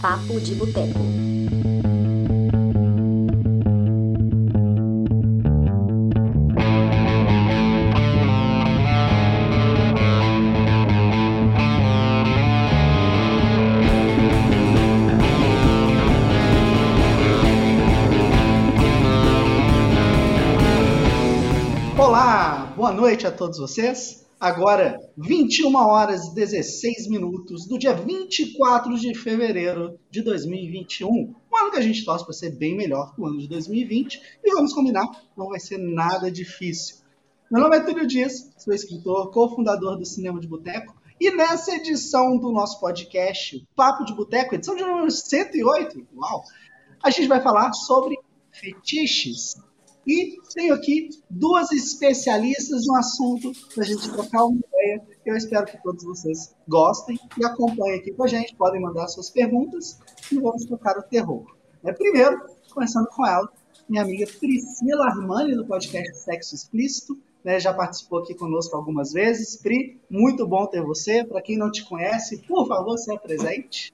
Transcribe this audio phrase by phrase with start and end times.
[0.00, 1.00] Papo de Boteco.
[21.98, 24.26] Olá, boa noite a todos vocês.
[24.38, 24.95] Agora,
[25.46, 31.08] 21 horas e 16 minutos do dia 24 de fevereiro de 2021.
[31.08, 34.20] Um ano que a gente torce para ser bem melhor que o ano de 2020.
[34.42, 35.06] E vamos combinar,
[35.36, 36.96] não vai ser nada difícil.
[37.48, 40.96] Meu nome é Túlio Dias, sou escritor, cofundador do Cinema de Boteco.
[41.20, 46.42] E nessa edição do nosso podcast, Papo de Boteco, edição de número 108, uau,
[47.00, 48.18] a gente vai falar sobre
[48.50, 49.54] fetiches.
[50.06, 55.02] E tenho aqui duas especialistas no assunto para a gente trocar uma ideia.
[55.24, 58.54] Eu espero que todos vocês gostem e acompanhem aqui com a gente.
[58.54, 59.98] Podem mandar suas perguntas
[60.30, 61.44] e vamos tocar o terror.
[61.82, 62.40] É, primeiro,
[62.72, 63.50] começando com ela,
[63.88, 67.18] minha amiga Priscila Armani, do podcast Sexo Explícito.
[67.42, 69.56] Né, já participou aqui conosco algumas vezes.
[69.56, 71.24] Pri, muito bom ter você.
[71.24, 73.92] Para quem não te conhece, por favor, se apresente.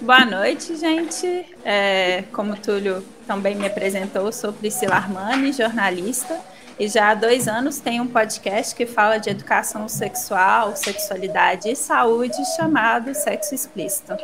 [0.00, 1.26] Boa noite, gente.
[1.64, 6.40] É, como o Túlio também me apresentou, sou Priscila Armani, jornalista,
[6.78, 11.76] e já há dois anos tenho um podcast que fala de educação sexual, sexualidade e
[11.76, 14.14] saúde, chamado Sexo Explícito.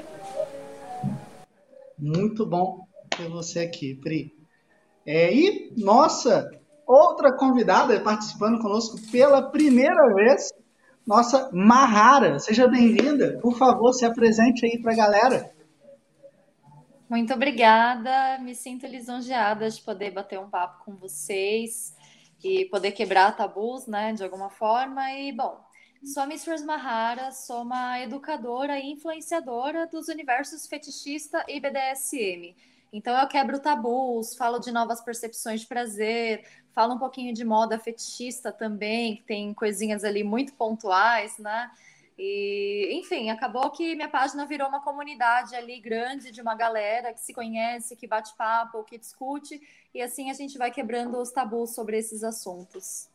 [1.99, 4.33] Muito bom ter você aqui, Pri.
[5.07, 6.51] É, e, nossa,
[6.87, 10.51] outra convidada participando conosco pela primeira vez,
[11.07, 12.39] nossa Mahara.
[12.39, 13.39] Seja bem-vinda.
[13.41, 15.53] Por favor, se apresente aí para a galera.
[17.09, 21.95] Muito obrigada, me sinto lisonjeada de poder bater um papo com vocês
[22.43, 25.13] e poder quebrar tabus, né, de alguma forma.
[25.13, 25.61] E, bom,
[26.03, 32.57] sou a Mistress Mahara, sou uma educadora e influenciadora dos universos fetichista e BDSM.
[32.91, 37.79] Então, eu quebro tabus, falo de novas percepções de prazer, falo um pouquinho de moda
[37.79, 41.71] fetichista também, que tem coisinhas ali muito pontuais, né?
[42.19, 47.21] E, enfim, acabou que minha página virou uma comunidade ali grande de uma galera que
[47.21, 49.61] se conhece, que bate papo, que discute,
[49.95, 53.09] e assim a gente vai quebrando os tabus sobre esses assuntos.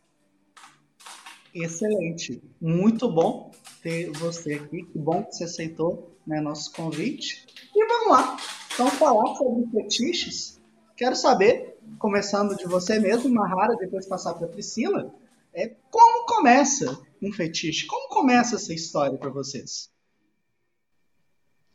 [1.54, 3.52] Excelente, muito bom
[3.82, 7.46] ter você aqui, que bom que você aceitou né, nosso convite.
[7.74, 8.38] E vamos lá,
[8.74, 10.60] então falar sobre fetiches.
[10.96, 15.14] Quero saber, começando de você mesmo, Mahara, depois passar para Priscila,
[15.54, 17.88] é como começa um fetiche?
[17.88, 19.92] Como começa essa história para vocês?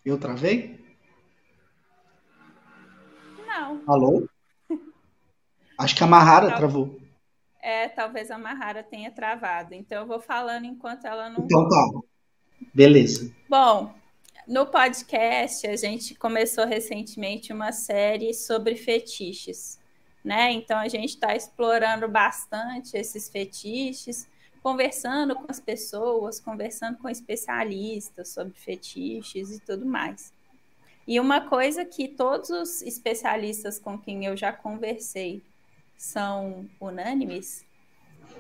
[0.05, 0.81] Eu travei?
[3.47, 3.83] Não.
[3.87, 4.29] Alô?
[5.79, 6.59] Acho que a Mahara Tal...
[6.59, 7.01] travou.
[7.61, 9.75] É, talvez a Mahara tenha travado.
[9.75, 11.45] Então eu vou falando enquanto ela não.
[11.45, 12.01] Então tá.
[12.75, 13.33] Beleza.
[13.49, 13.95] Bom,
[14.47, 19.79] no podcast a gente começou recentemente uma série sobre fetiches,
[20.25, 20.53] né?
[20.53, 24.29] Então a gente está explorando bastante esses fetiches
[24.63, 30.33] conversando com as pessoas, conversando com especialistas sobre fetiches e tudo mais.
[31.07, 35.43] E uma coisa que todos os especialistas com quem eu já conversei
[35.97, 37.67] são unânimes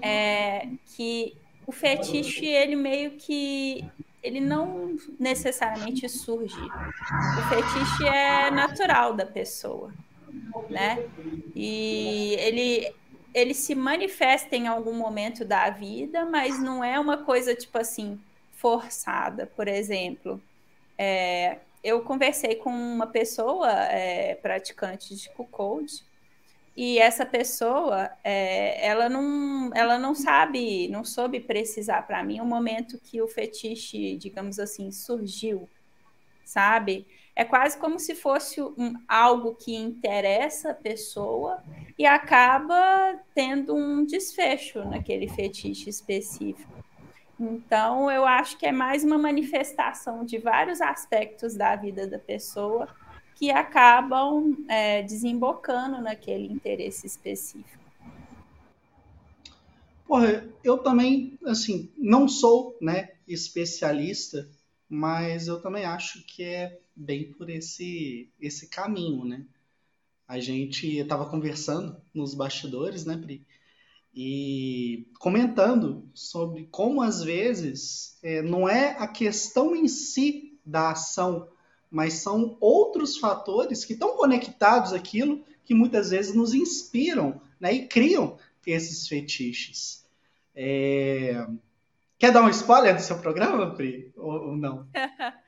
[0.00, 3.84] é que o fetiche ele meio que
[4.22, 6.60] ele não necessariamente surge.
[6.60, 9.92] O fetiche é natural da pessoa,
[10.68, 10.98] né?
[11.54, 12.92] E ele
[13.34, 18.20] ele se manifesta em algum momento da vida, mas não é uma coisa tipo assim
[18.52, 19.46] forçada.
[19.46, 20.38] Por exemplo,
[20.98, 26.04] é, eu conversei com uma pessoa é, praticante de code
[26.76, 32.46] e essa pessoa é, ela não ela não sabe não soube precisar para mim o
[32.46, 35.68] momento que o fetiche digamos assim surgiu
[36.44, 41.62] sabe é quase como se fosse um, algo que interessa a pessoa
[41.98, 46.70] e acaba tendo um desfecho naquele fetiche específico.
[47.40, 52.86] Então, eu acho que é mais uma manifestação de vários aspectos da vida da pessoa
[53.34, 57.82] que acabam é, desembocando naquele interesse específico.
[60.06, 64.48] Porra, eu também, assim, não sou, né, especialista,
[64.94, 69.46] mas eu também acho que é bem por esse, esse caminho, né?
[70.28, 73.42] A gente estava conversando nos bastidores, né, Pri?
[74.14, 81.48] E comentando sobre como às vezes é, não é a questão em si da ação,
[81.90, 87.88] mas são outros fatores que estão conectados àquilo que muitas vezes nos inspiram né, e
[87.88, 88.36] criam
[88.66, 90.04] esses fetiches.
[90.54, 91.46] É...
[92.22, 94.12] Quer dar um spoiler do seu programa, Pri?
[94.16, 94.86] Ou, ou não?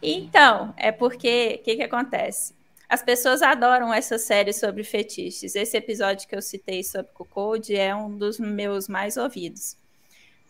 [0.00, 2.54] Então, é porque o que, que acontece?
[2.88, 5.56] As pessoas adoram essa série sobre fetiches.
[5.56, 9.76] Esse episódio que eu citei sobre Code é um dos meus mais ouvidos.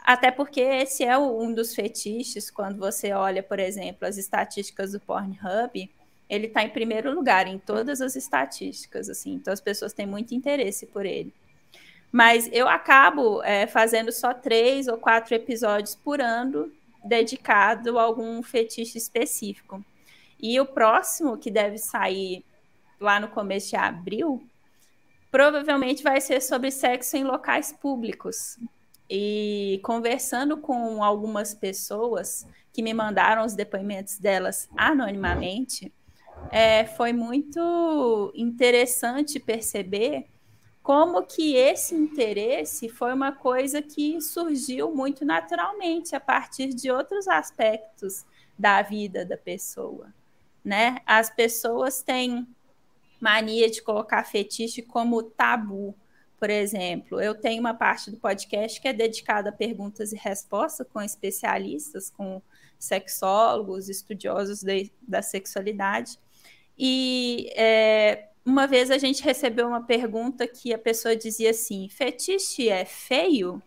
[0.00, 5.00] Até porque esse é um dos fetiches, quando você olha, por exemplo, as estatísticas do
[5.00, 5.90] Pornhub,
[6.28, 10.34] ele está em primeiro lugar em todas as estatísticas, assim, então as pessoas têm muito
[10.34, 11.32] interesse por ele.
[12.10, 16.72] Mas eu acabo é, fazendo só três ou quatro episódios por ano
[17.04, 19.84] dedicado a algum fetiche específico.
[20.40, 22.44] E o próximo, que deve sair
[23.00, 24.42] lá no começo de abril,
[25.30, 28.58] provavelmente vai ser sobre sexo em locais públicos.
[29.10, 35.92] E conversando com algumas pessoas que me mandaram os depoimentos delas anonimamente,
[36.50, 40.26] é, foi muito interessante perceber
[40.88, 47.28] como que esse interesse foi uma coisa que surgiu muito naturalmente a partir de outros
[47.28, 48.24] aspectos
[48.58, 50.14] da vida da pessoa,
[50.64, 50.96] né?
[51.04, 52.48] As pessoas têm
[53.20, 55.94] mania de colocar fetiche como tabu.
[56.40, 60.86] Por exemplo, eu tenho uma parte do podcast que é dedicada a perguntas e respostas
[60.90, 62.40] com especialistas, com
[62.78, 66.18] sexólogos, estudiosos de, da sexualidade.
[66.78, 72.68] E é, uma vez a gente recebeu uma pergunta que a pessoa dizia assim: fetiche
[72.68, 73.62] é feio?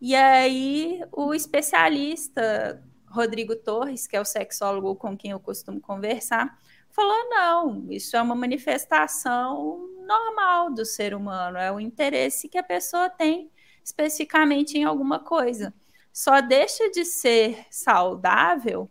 [0.00, 6.58] E aí o especialista Rodrigo Torres, que é o sexólogo com quem eu costumo conversar,
[6.90, 12.62] falou: não, isso é uma manifestação normal do ser humano, é o interesse que a
[12.62, 13.50] pessoa tem
[13.82, 15.72] especificamente em alguma coisa.
[16.12, 18.90] Só deixa de ser saudável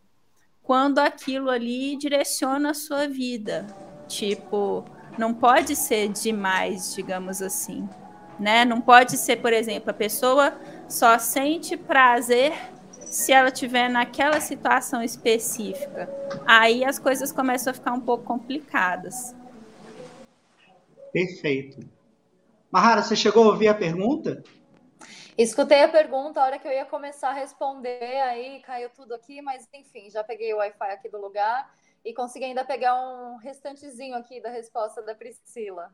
[0.64, 3.68] quando aquilo ali direciona a sua vida.
[4.10, 4.84] Tipo,
[5.20, 7.88] não pode ser demais, digamos assim,
[8.40, 8.66] né?
[8.66, 10.60] Não pode ser, por exemplo, a pessoa
[10.90, 12.54] só sente prazer
[13.06, 16.10] se ela tiver naquela situação específica.
[16.46, 19.36] Aí as coisas começam a ficar um pouco complicadas.
[21.14, 21.88] Perfeito.
[22.72, 24.44] Mahara, você chegou a ouvir a pergunta?
[25.38, 29.42] Escutei a pergunta, a hora que eu ia começar a responder, aí caiu tudo aqui,
[29.42, 31.70] mas enfim, já peguei o Wi-Fi aqui do lugar
[32.10, 35.94] e consegui ainda pegar um restantezinho aqui da resposta da Priscila.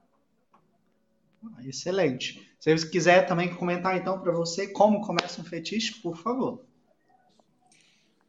[1.43, 2.55] Ah, excelente.
[2.57, 6.63] Se você quiser também comentar então para você como começa um fetiche, por favor.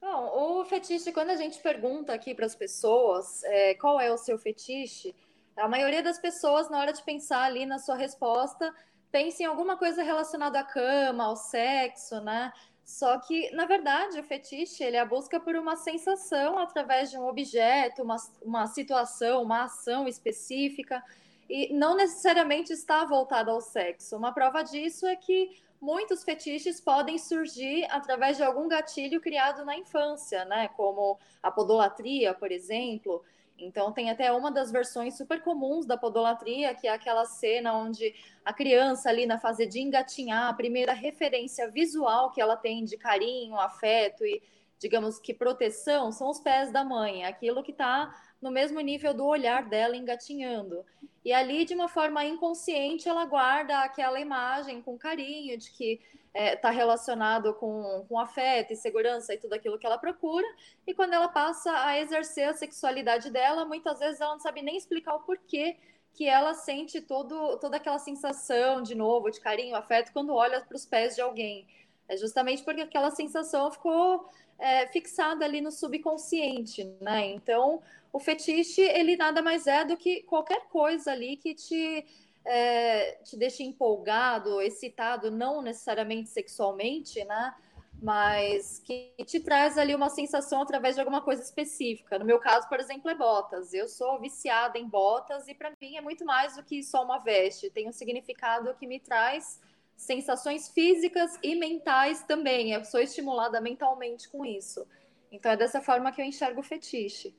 [0.00, 4.18] Bom, o fetiche, quando a gente pergunta aqui para as pessoas é, qual é o
[4.18, 5.14] seu fetiche,
[5.56, 8.74] a maioria das pessoas, na hora de pensar ali na sua resposta,
[9.12, 12.52] pensa em alguma coisa relacionada à cama, ao sexo, né?
[12.86, 17.18] Só que, na verdade, o fetiche ele é a busca por uma sensação através de
[17.18, 21.02] um objeto, uma, uma situação, uma ação específica,
[21.50, 24.16] e não necessariamente está voltado ao sexo.
[24.16, 29.76] Uma prova disso é que muitos fetiches podem surgir através de algum gatilho criado na
[29.76, 30.68] infância, né?
[30.68, 33.20] Como a podolatria, por exemplo,
[33.58, 38.14] então, tem até uma das versões super comuns da podolatria, que é aquela cena onde
[38.44, 42.96] a criança, ali na fase de engatinhar, a primeira referência visual que ela tem de
[42.98, 44.42] carinho, afeto e,
[44.78, 49.24] digamos que, proteção, são os pés da mãe, aquilo que está no mesmo nível do
[49.24, 50.84] olhar dela engatinhando.
[51.24, 56.00] E ali, de uma forma inconsciente, ela guarda aquela imagem com carinho de que
[56.36, 60.46] está é, tá relacionado com, com afeto e segurança e tudo aquilo que ela procura.
[60.86, 64.76] E quando ela passa a exercer a sexualidade dela, muitas vezes ela não sabe nem
[64.76, 65.76] explicar o porquê
[66.12, 70.76] que ela sente todo, toda aquela sensação, de novo, de carinho, afeto, quando olha para
[70.76, 71.66] os pés de alguém.
[72.08, 74.28] É justamente porque aquela sensação ficou
[74.58, 77.26] é, fixada ali no subconsciente, né?
[77.26, 77.82] Então,
[78.12, 82.06] o fetiche, ele nada mais é do que qualquer coisa ali que te
[82.46, 87.54] é, te deixa empolgado, excitado, não necessariamente sexualmente, né?
[88.00, 92.18] Mas que te traz ali uma sensação através de alguma coisa específica.
[92.18, 93.74] No meu caso, por exemplo, é botas.
[93.74, 97.18] Eu sou viciada em botas e para mim é muito mais do que só uma
[97.18, 97.70] veste.
[97.70, 99.60] Tem um significado que me traz
[99.96, 102.72] sensações físicas e mentais também.
[102.72, 104.86] Eu sou estimulada mentalmente com isso.
[105.32, 107.34] Então é dessa forma que eu enxergo o fetiche.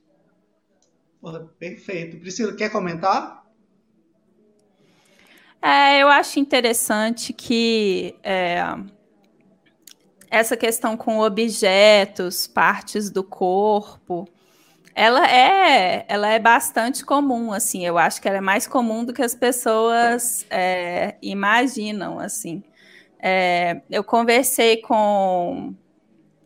[1.58, 2.18] Perfeito.
[2.18, 3.44] Priscila, quer comentar?
[5.60, 8.60] É, eu acho interessante que é,
[10.30, 14.28] essa questão com objetos, partes do corpo,
[14.98, 17.86] ela é, ela é bastante comum, assim.
[17.86, 22.64] Eu acho que ela é mais comum do que as pessoas é, imaginam, assim.
[23.20, 25.72] É, eu conversei com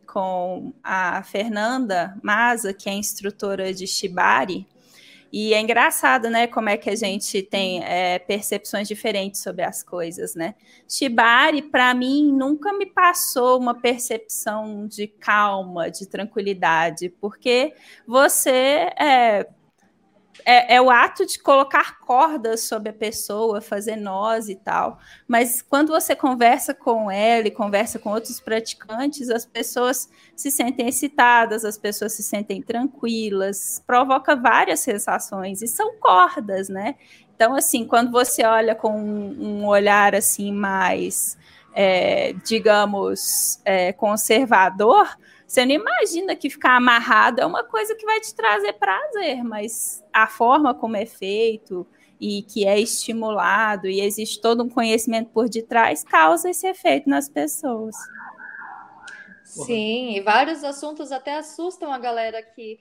[0.06, 4.66] com a Fernanda Maza, que é instrutora de Shibari,
[5.32, 9.82] E é engraçado, né, como é que a gente tem é, percepções diferentes sobre as
[9.82, 10.54] coisas, né?
[10.86, 17.72] Shibari, para mim, nunca me passou uma percepção de calma, de tranquilidade, porque
[18.06, 19.48] você é,
[20.44, 24.98] é, é, o ato de colocar cordas sobre a pessoa, fazer nós e tal.
[25.28, 30.88] Mas quando você conversa com ela e conversa com outros praticantes, as pessoas se sentem
[30.88, 36.96] excitadas, as pessoas se sentem tranquilas, provoca várias sensações e são cordas, né?
[37.34, 41.36] Então, assim, quando você olha com um, um olhar assim mais,
[41.74, 45.08] é, digamos, é, conservador,
[45.52, 50.02] você não imagina que ficar amarrado é uma coisa que vai te trazer prazer, mas
[50.10, 51.86] a forma como é feito
[52.18, 57.28] e que é estimulado e existe todo um conhecimento por detrás causa esse efeito nas
[57.28, 57.94] pessoas.
[59.44, 62.80] Sim, e vários assuntos até assustam a galera que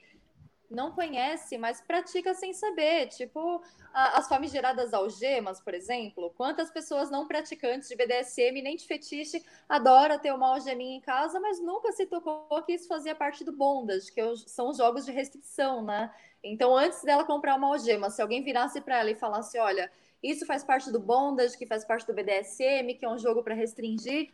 [0.72, 3.08] não conhece, mas pratica sem saber.
[3.08, 3.62] Tipo,
[3.92, 6.32] as famigeradas algemas, por exemplo.
[6.36, 11.38] Quantas pessoas não praticantes de BDSM nem de fetiche adora ter uma algeminha em casa,
[11.38, 15.04] mas nunca se tocou que isso fazia parte do bondage, que é são os jogos
[15.04, 16.12] de restrição, né?
[16.42, 19.90] Então, antes dela comprar uma algema, se alguém virasse para ela e falasse, olha,
[20.22, 23.54] isso faz parte do bondage, que faz parte do BDSM, que é um jogo para
[23.54, 24.30] restringir,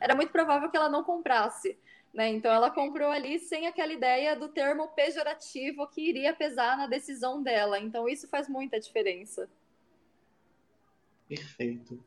[0.00, 1.78] era muito provável que ela não comprasse.
[2.16, 2.30] Né?
[2.30, 7.42] Então ela comprou ali sem aquela ideia do termo pejorativo que iria pesar na decisão
[7.42, 7.78] dela.
[7.78, 9.50] Então isso faz muita diferença.
[11.28, 12.02] Perfeito.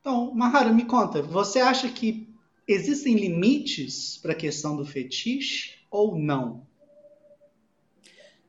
[0.00, 2.32] Então, Mahara, me conta, você acha que
[2.68, 6.64] existem limites para a questão do fetiche ou não?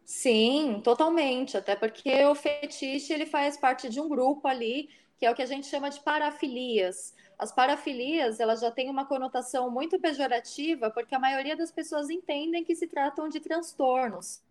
[0.06, 1.58] Sim, totalmente.
[1.58, 5.42] Até porque o fetiche ele faz parte de um grupo ali que é o que
[5.42, 7.14] a gente chama de parafilias.
[7.38, 12.64] As parafilias, elas já têm uma conotação muito pejorativa, porque a maioria das pessoas entendem
[12.64, 14.42] que se tratam de transtornos.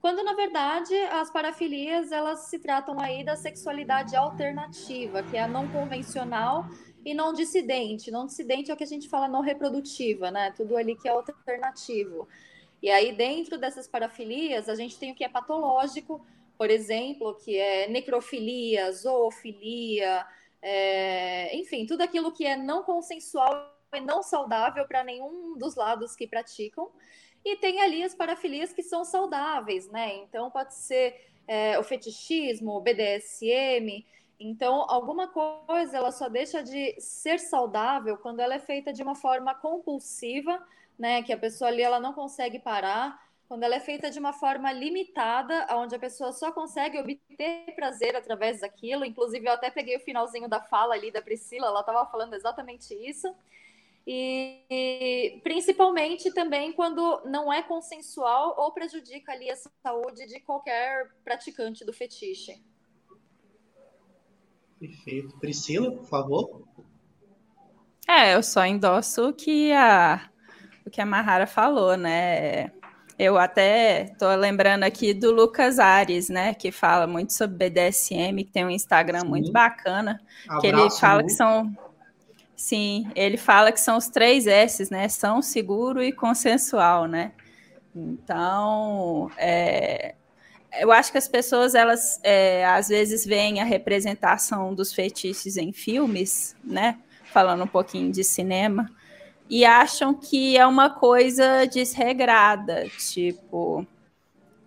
[0.00, 5.48] Quando na verdade as parafilias, elas se tratam aí da sexualidade alternativa, que é a
[5.48, 6.66] não convencional
[7.04, 8.10] e não dissidente.
[8.10, 10.50] Não dissidente é o que a gente fala não reprodutiva, né?
[10.52, 12.26] Tudo ali que é alternativo.
[12.82, 16.24] E aí dentro dessas parafilias, a gente tem o que é patológico,
[16.56, 20.26] por exemplo, que é necrofilia, zoofilia,
[20.62, 26.16] é, enfim, tudo aquilo que é não consensual e não saudável para nenhum dos lados
[26.16, 26.90] que praticam.
[27.44, 30.16] E tem ali as parafilias que são saudáveis, né?
[30.16, 31.14] Então pode ser
[31.46, 34.04] é, o fetichismo, o BDSM.
[34.38, 39.14] Então, alguma coisa ela só deixa de ser saudável quando ela é feita de uma
[39.14, 40.60] forma compulsiva,
[40.98, 41.22] né?
[41.22, 44.72] Que a pessoa ali ela não consegue parar quando ela é feita de uma forma
[44.72, 49.04] limitada, onde a pessoa só consegue obter prazer através daquilo.
[49.04, 52.92] Inclusive, eu até peguei o finalzinho da fala ali da Priscila, ela estava falando exatamente
[52.94, 53.32] isso.
[54.06, 61.10] E, e, principalmente também quando não é consensual ou prejudica ali a saúde de qualquer
[61.24, 62.62] praticante do fetiche.
[64.78, 65.36] Perfeito.
[65.38, 66.68] Priscila, por favor.
[68.06, 70.30] É, eu só endosso o que a,
[70.86, 72.68] o que a Mahara falou, né?
[73.18, 78.52] Eu até estou lembrando aqui do Lucas Ares, né, que fala muito sobre BDSM, que
[78.52, 79.28] tem um Instagram Sim.
[79.28, 81.74] muito bacana, Abraço, que ele fala que são
[82.56, 85.08] Sim, ele fala que são os três S's, né?
[85.08, 87.32] São seguro e consensual, né?
[87.94, 90.14] Então, é,
[90.80, 95.70] eu acho que as pessoas, elas é, às vezes veem a representação dos fetiches em
[95.70, 96.98] filmes, né?
[97.24, 98.90] Falando um pouquinho de cinema,
[99.48, 103.86] e acham que é uma coisa desregrada, tipo,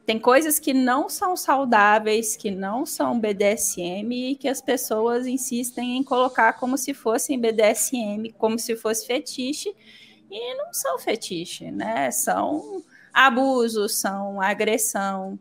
[0.10, 5.98] tem coisas que não são saudáveis, que não são BDSM e que as pessoas insistem
[5.98, 9.72] em colocar como se fossem BDSM, como se fosse fetiche,
[10.32, 12.10] e não são fetiche, né?
[12.10, 12.84] São
[13.14, 15.38] abusos, são agressão.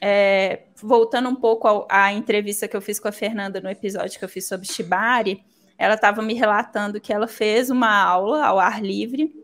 [0.00, 4.24] É, voltando um pouco à entrevista que eu fiz com a Fernanda no episódio que
[4.24, 5.42] eu fiz sobre Shibari,
[5.78, 9.34] ela estava me relatando que ela fez uma aula ao ar livre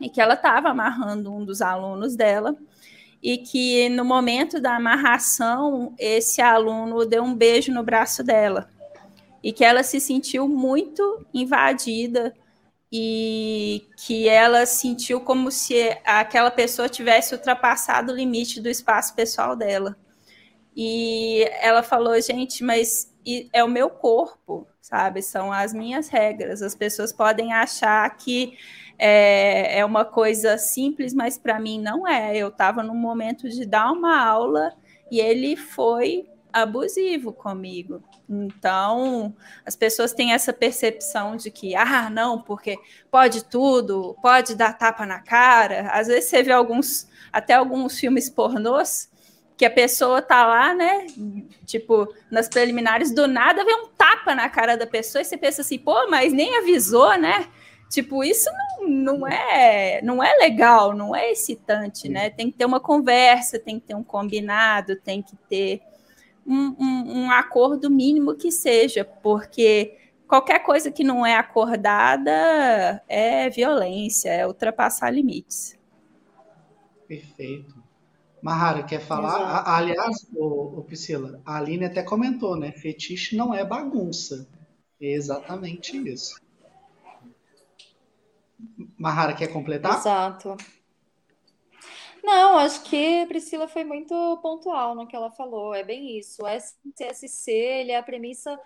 [0.00, 2.56] e que ela estava amarrando um dos alunos dela
[3.22, 8.68] e que no momento da amarração esse aluno deu um beijo no braço dela
[9.42, 12.34] e que ela se sentiu muito invadida
[12.92, 19.54] e que ela sentiu como se aquela pessoa tivesse ultrapassado o limite do espaço pessoal
[19.54, 19.96] dela.
[20.74, 23.09] E ela falou, gente, mas
[23.52, 25.22] é o meu corpo, sabe?
[25.22, 26.62] São as minhas regras.
[26.62, 28.56] As pessoas podem achar que
[28.98, 32.36] é, é uma coisa simples, mas para mim não é.
[32.36, 34.72] Eu estava no momento de dar uma aula
[35.10, 38.02] e ele foi abusivo comigo.
[38.28, 39.34] Então,
[39.64, 42.78] as pessoas têm essa percepção de que, ah, não, porque
[43.10, 45.90] pode tudo, pode dar tapa na cara.
[45.90, 49.09] Às vezes você vê alguns, até alguns filmes pornôs
[49.60, 51.06] que a pessoa tá lá, né?
[51.66, 55.60] Tipo, nas preliminares, do nada vem um tapa na cara da pessoa e você pensa
[55.60, 57.46] assim, pô, mas nem avisou, né?
[57.90, 58.48] Tipo, isso
[58.80, 62.30] não, não é não é legal, não é excitante, né?
[62.30, 65.82] Tem que ter uma conversa, tem que ter um combinado, tem que ter
[66.46, 69.94] um, um, um acordo mínimo que seja, porque
[70.26, 75.78] qualquer coisa que não é acordada é violência, é ultrapassar limites.
[77.06, 77.79] Perfeito.
[78.42, 79.42] Mahara, quer falar?
[79.42, 82.72] A, aliás, o, o Priscila, a Aline até comentou, né?
[82.72, 84.48] Fetiche não é bagunça.
[85.00, 86.40] É exatamente isso.
[88.98, 89.98] Mahara, quer completar?
[89.98, 90.56] Exato.
[92.22, 95.74] Não, acho que a Priscila foi muito pontual no que ela falou.
[95.74, 96.42] É bem isso.
[96.42, 98.58] O SSC ele é a premissa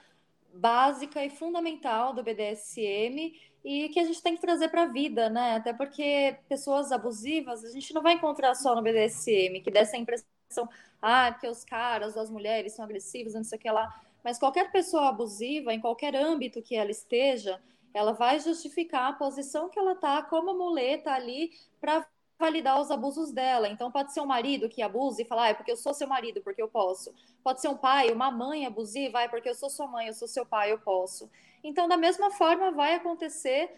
[0.52, 3.32] básica e fundamental do BDSM
[3.64, 5.56] e que a gente tem que trazer para a vida, né?
[5.56, 10.68] Até porque pessoas abusivas a gente não vai encontrar só no BDSM, que dessa impressão,
[11.00, 13.88] ah, que os caras, as mulheres são agressivos, não sei o que lá.
[14.23, 17.61] Mas qualquer pessoa abusiva, em qualquer âmbito que ela esteja,
[17.94, 22.06] ela vai justificar a posição que ela está como muleta ali para
[22.44, 23.68] validar os abusos dela.
[23.68, 26.06] Então, pode ser um marido que abusa e falar, ah, é porque eu sou seu
[26.06, 27.14] marido, porque eu posso.
[27.42, 30.14] Pode ser um pai, uma mãe abusiva, ah, é porque eu sou sua mãe, eu
[30.14, 31.30] sou seu pai, eu posso.
[31.62, 33.70] Então, da mesma forma, vai acontecer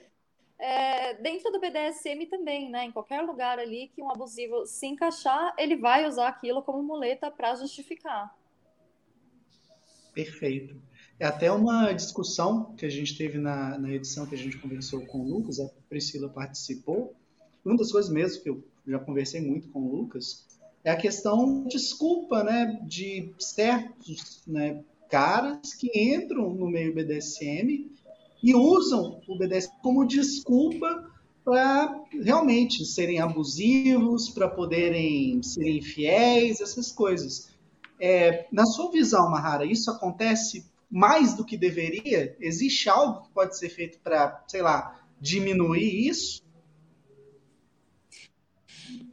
[0.58, 2.84] é, dentro do BDSM também, né?
[2.84, 7.30] Em qualquer lugar ali que um abusivo se encaixar, ele vai usar aquilo como muleta
[7.30, 8.34] para justificar.
[10.12, 10.80] Perfeito.
[11.20, 15.06] É até uma discussão que a gente teve na, na edição que a gente conversou
[15.06, 17.14] com o Lucas, a Priscila participou.
[17.66, 20.46] Uma das coisas mesmo que eu já conversei muito com o Lucas
[20.84, 27.90] é a questão de desculpa, né, de certos né, caras que entram no meio BDSM
[28.40, 31.10] e usam o BDSM como desculpa
[31.44, 37.50] para realmente serem abusivos, para poderem serem infiéis, essas coisas.
[38.00, 42.36] É, na sua visão, Mahara, isso acontece mais do que deveria?
[42.38, 46.45] Existe algo que pode ser feito para, sei lá, diminuir isso?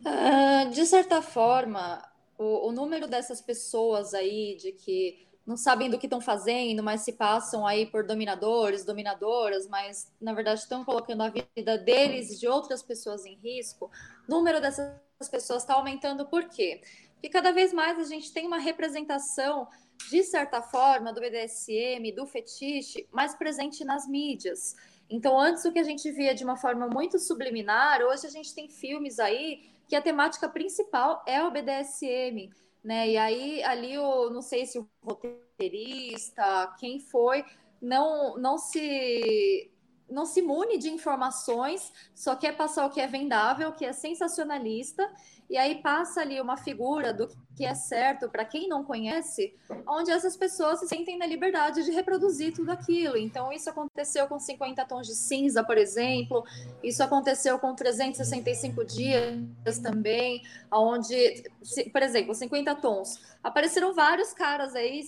[0.06, 2.04] Uh, de certa forma,
[2.38, 7.02] o, o número dessas pessoas aí de que não sabem do que estão fazendo, mas
[7.02, 12.40] se passam aí por dominadores, dominadoras, mas na verdade estão colocando a vida deles e
[12.40, 13.92] de outras pessoas em risco.
[14.28, 14.96] O número dessas
[15.30, 16.82] pessoas está aumentando por quê?
[17.14, 19.68] Porque cada vez mais a gente tem uma representação,
[20.10, 24.76] de certa forma, do BDSM, do fetiche, mais presente nas mídias.
[25.10, 28.54] Então, antes o que a gente via de uma forma muito subliminar, hoje a gente
[28.54, 32.50] tem filmes aí que a temática principal é o BDSM
[32.84, 33.10] né?
[33.10, 37.46] E aí ali o não sei se o roteirista, quem foi,
[37.82, 39.70] não não se
[40.10, 43.94] não se mune de informações, só quer passar o que é vendável, o que é
[43.94, 45.10] sensacionalista
[45.50, 49.56] e aí passa ali uma figura do que é certo para quem não conhece,
[49.88, 53.16] onde essas pessoas se sentem na liberdade de reproduzir tudo aquilo.
[53.16, 56.44] Então, isso aconteceu com 50 tons de cinza, por exemplo,
[56.82, 61.44] isso aconteceu com 365 dias também, onde,
[61.92, 63.20] por exemplo, 50 tons.
[63.44, 65.04] Apareceram vários caras aí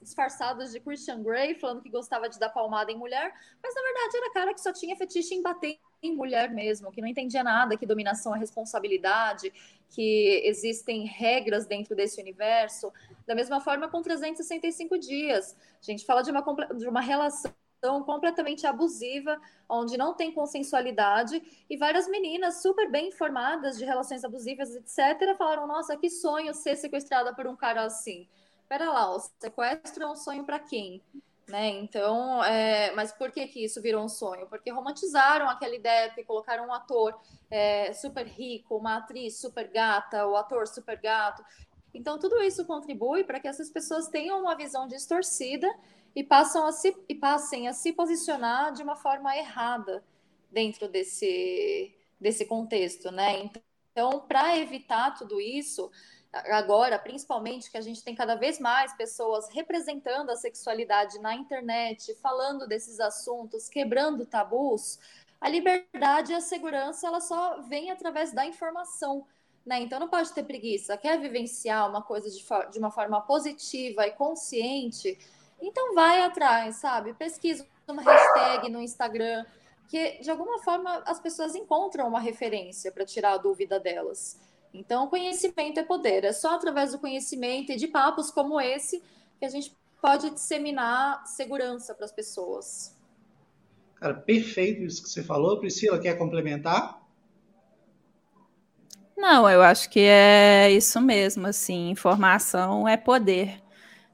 [0.00, 3.32] disfarçados de Christian Grey, falando que gostava de dar palmada em mulher,
[3.62, 7.08] mas na verdade era cara que só tinha fetiche em bater mulher mesmo, que não
[7.08, 9.52] entendia nada, que dominação é responsabilidade,
[9.90, 12.92] que existem regras dentro desse universo.
[13.26, 15.56] Da mesma forma com 365 dias.
[15.80, 16.42] A gente fala de uma,
[16.74, 17.52] de uma relação
[18.04, 24.74] completamente abusiva, onde não tem consensualidade, e várias meninas super bem informadas de relações abusivas,
[24.74, 28.28] etc., falaram: Nossa, que sonho ser sequestrada por um cara assim.
[28.68, 31.02] Pera lá, o sequestro é um sonho para quem?
[31.50, 31.68] Né?
[31.70, 32.92] Então, é...
[32.92, 34.46] mas por que, que isso virou um sonho?
[34.46, 37.18] Porque romantizaram aquela ideia que colocaram um ator
[37.50, 41.44] é, super rico, uma atriz super gata, o ator super gato.
[41.92, 45.68] Então, tudo isso contribui para que essas pessoas tenham uma visão distorcida
[46.14, 50.04] e, passam a se, e passem a se posicionar de uma forma errada
[50.50, 53.50] dentro desse, desse contexto, né?
[53.92, 55.90] Então, para evitar tudo isso,
[56.32, 62.14] agora, principalmente, que a gente tem cada vez mais pessoas representando a sexualidade na internet,
[62.16, 64.98] falando desses assuntos, quebrando tabus,
[65.40, 69.26] a liberdade e a segurança ela só vem através da informação.
[69.64, 69.80] Né?
[69.80, 70.96] Então não pode ter preguiça.
[70.96, 75.18] Quer vivenciar uma coisa de, de uma forma positiva e consciente?
[75.60, 77.14] Então vai atrás, sabe?
[77.14, 79.44] Pesquisa uma hashtag no Instagram,
[79.88, 84.38] que de alguma forma as pessoas encontram uma referência para tirar a dúvida delas.
[84.72, 86.24] Então, conhecimento é poder.
[86.24, 89.02] É só através do conhecimento e de papos como esse
[89.38, 92.96] que a gente pode disseminar segurança para as pessoas.
[93.96, 95.58] Cara, perfeito isso que você falou.
[95.58, 97.00] Priscila, quer complementar?
[99.16, 103.62] Não, eu acho que é isso mesmo, assim, informação é poder.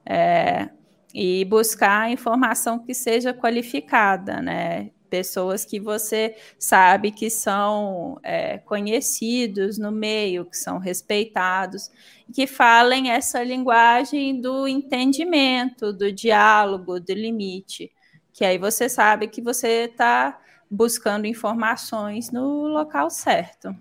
[0.05, 0.69] É,
[1.13, 4.91] e buscar informação que seja qualificada, né?
[5.09, 11.89] Pessoas que você sabe que são é, conhecidos no meio, que são respeitados,
[12.33, 17.91] que falem essa linguagem do entendimento, do diálogo, do limite,
[18.33, 20.39] que aí você sabe que você está
[20.69, 23.75] buscando informações no local certo.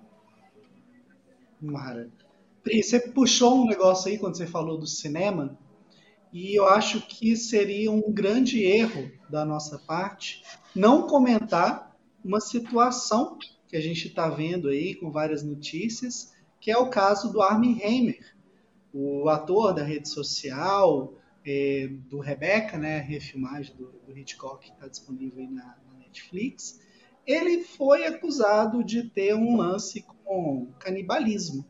[1.60, 2.08] Mara.
[2.64, 5.56] Você puxou um negócio aí quando você falou do cinema,
[6.36, 10.42] e eu acho que seria um grande erro da nossa parte
[10.74, 16.76] não comentar uma situação que a gente está vendo aí com várias notícias, que é
[16.76, 18.36] o caso do Armie Hammer,
[18.92, 24.88] o ator da rede social, é, do Rebecca, né, refilmagem do, do Hitchcock que está
[24.88, 26.82] disponível aí na, na Netflix,
[27.26, 31.64] ele foi acusado de ter um lance com canibalismo.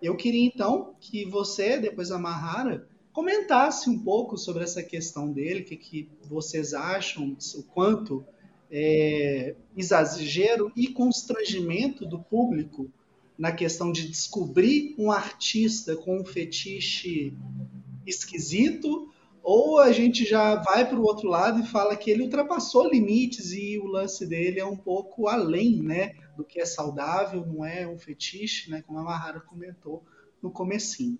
[0.00, 5.60] Eu queria então que você, depois a Mahara, comentasse um pouco sobre essa questão dele,
[5.60, 8.24] o que, que vocês acham, o quanto
[8.70, 12.90] é, exagero e constrangimento do público
[13.36, 17.32] na questão de descobrir um artista com um fetiche
[18.06, 19.10] esquisito
[19.42, 23.52] ou a gente já vai para o outro lado e fala que ele ultrapassou limites
[23.52, 27.88] e o lance dele é um pouco além, né, do que é saudável, não é
[27.88, 30.04] um fetiche, né, como a Mahara comentou
[30.42, 31.18] no comecinho.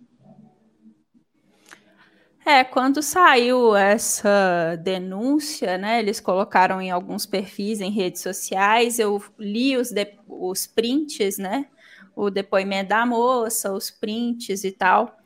[2.44, 9.22] É, quando saiu essa denúncia, né, eles colocaram em alguns perfis em redes sociais, eu
[9.38, 9.90] li os,
[10.26, 11.66] os prints, né,
[12.16, 15.16] o depoimento da moça, os prints e tal.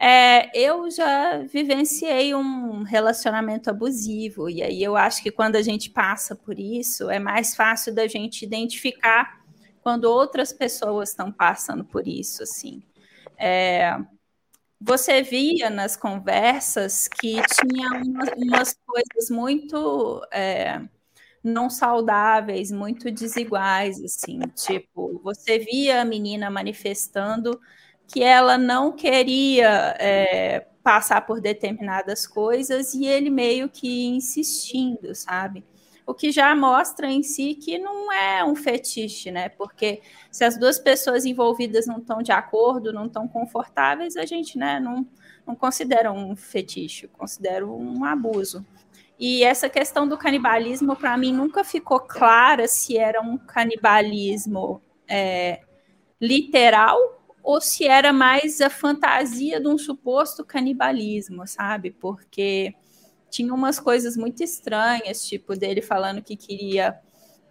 [0.00, 5.90] É, eu já vivenciei um relacionamento abusivo, e aí eu acho que quando a gente
[5.90, 9.40] passa por isso, é mais fácil da gente identificar
[9.82, 12.82] quando outras pessoas estão passando por isso, assim.
[13.38, 13.98] É,
[14.86, 20.80] você via nas conversas que tinha umas, umas coisas muito é,
[21.42, 27.58] não saudáveis, muito desiguais, assim, tipo, você via a menina manifestando
[28.06, 35.64] que ela não queria é, passar por determinadas coisas e ele meio que insistindo, sabe?
[36.06, 39.48] O que já mostra em si que não é um fetiche, né?
[39.48, 44.58] Porque se as duas pessoas envolvidas não estão de acordo, não estão confortáveis, a gente
[44.58, 45.06] né, não,
[45.46, 48.64] não considera um fetiche, considera um abuso.
[49.18, 55.60] E essa questão do canibalismo, para mim, nunca ficou clara se era um canibalismo é,
[56.20, 56.98] literal
[57.42, 61.90] ou se era mais a fantasia de um suposto canibalismo, sabe?
[61.90, 62.74] Porque
[63.34, 66.96] tinha umas coisas muito estranhas, tipo dele falando que queria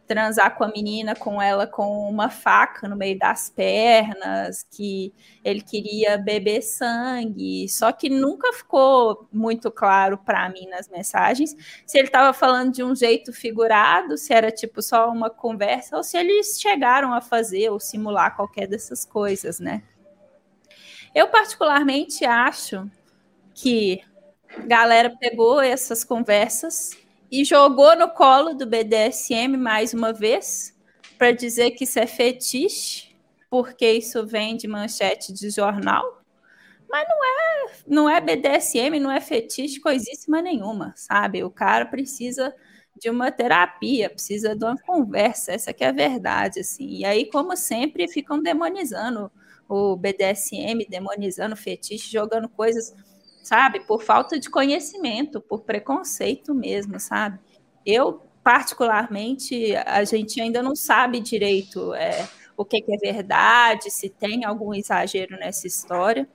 [0.07, 5.61] transar com a menina, com ela com uma faca no meio das pernas, que ele
[5.61, 12.07] queria beber sangue, só que nunca ficou muito claro para mim nas mensagens se ele
[12.07, 16.61] estava falando de um jeito figurado, se era tipo só uma conversa, ou se eles
[16.61, 19.83] chegaram a fazer ou simular qualquer dessas coisas, né?
[21.13, 22.89] Eu particularmente acho
[23.53, 24.01] que
[24.65, 26.91] galera pegou essas conversas
[27.31, 30.73] e jogou no colo do BDSM mais uma vez
[31.17, 33.15] para dizer que isso é fetiche,
[33.49, 36.21] porque isso vem de manchete de jornal.
[36.89, 41.43] Mas não é, não é BDSM, não é fetiche coisíssima nenhuma, sabe?
[41.43, 42.53] O cara precisa
[43.01, 46.87] de uma terapia, precisa de uma conversa, essa que é a verdade, assim.
[46.87, 49.31] E aí, como sempre, ficam demonizando
[49.67, 52.93] o BDSM, demonizando o fetiche, jogando coisas
[53.43, 53.81] sabe?
[53.81, 57.37] Por falta de conhecimento, por preconceito mesmo, sabe?
[57.85, 64.09] Eu, particularmente, a gente ainda não sabe direito é, o que, que é verdade, se
[64.09, 66.27] tem algum exagero nessa história.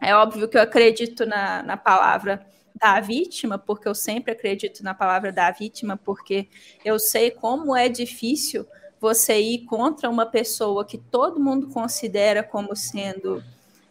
[0.00, 4.92] É óbvio que eu acredito na, na palavra da vítima, porque eu sempre acredito na
[4.92, 6.48] palavra da vítima, porque
[6.84, 8.66] eu sei como é difícil
[9.00, 13.42] você ir contra uma pessoa que todo mundo considera como sendo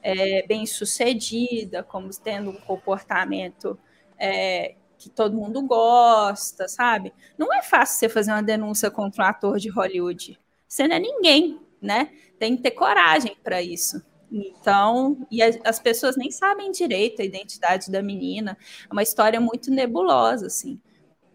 [0.02, 3.78] é, bem sucedida, como tendo um comportamento
[4.18, 7.14] é, que todo mundo gosta, sabe?
[7.38, 10.40] Não é fácil você fazer uma denúncia contra um ator de Hollywood.
[10.68, 12.12] Você não é ninguém, né?
[12.38, 14.02] Tem que ter coragem para isso.
[14.32, 18.58] Então, e as pessoas nem sabem direito a identidade da menina.
[18.90, 20.80] É uma história muito nebulosa, assim.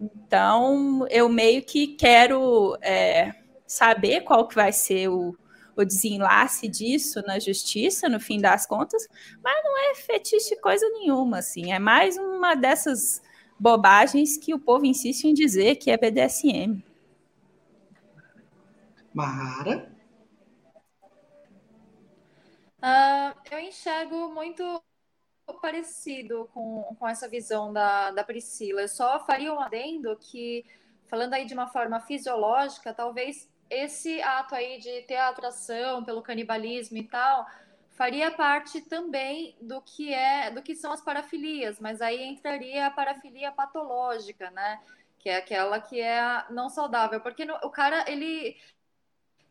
[0.01, 3.33] Então, eu meio que quero é,
[3.67, 5.37] saber qual que vai ser o,
[5.77, 9.07] o desenlace disso na justiça, no fim das contas,
[9.43, 13.23] mas não é fetiche coisa nenhuma, assim, é mais uma dessas
[13.59, 16.83] bobagens que o povo insiste em dizer que é BDSM.
[19.13, 19.91] Mara?
[22.79, 24.83] Uh, eu enxergo muito
[25.61, 28.83] parecido com, com essa visão da, da Priscila.
[28.83, 30.65] Eu só faria um adendo que,
[31.07, 36.23] falando aí de uma forma fisiológica, talvez esse ato aí de ter a atração pelo
[36.23, 37.47] canibalismo e tal
[37.97, 42.91] faria parte também do que é do que são as parafilias, mas aí entraria a
[42.91, 44.81] parafilia patológica, né?
[45.19, 48.57] Que é aquela que é não saudável, porque no, o cara ele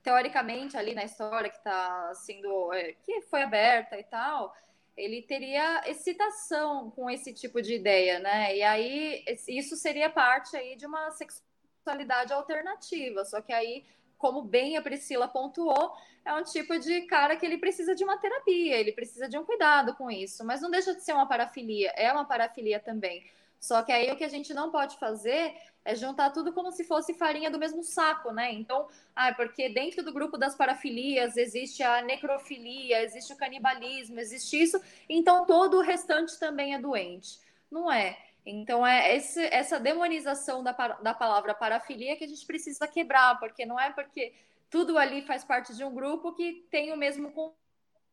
[0.03, 4.55] teoricamente ali na história que está sendo é, que foi aberta e tal,
[4.95, 8.55] ele teria excitação com esse tipo de ideia, né?
[8.55, 13.83] E aí isso seria parte aí de uma sexualidade alternativa, só que aí
[14.25, 18.17] como bem a Priscila pontuou, é um tipo de cara que ele precisa de uma
[18.17, 21.93] terapia, ele precisa de um cuidado com isso, mas não deixa de ser uma parafilia,
[21.95, 23.23] é uma parafilia também.
[23.59, 25.53] Só que aí o que a gente não pode fazer
[25.85, 28.51] é juntar tudo como se fosse farinha do mesmo saco, né?
[28.51, 34.59] Então, ah, porque dentro do grupo das parafilias existe a necrofilia, existe o canibalismo, existe
[34.59, 37.39] isso, então todo o restante também é doente.
[37.69, 38.17] Não é.
[38.45, 43.65] Então, é esse, essa demonização da, da palavra parafilia que a gente precisa quebrar, porque
[43.65, 44.33] não é porque
[44.69, 47.33] tudo ali faz parte de um grupo que tem o mesmo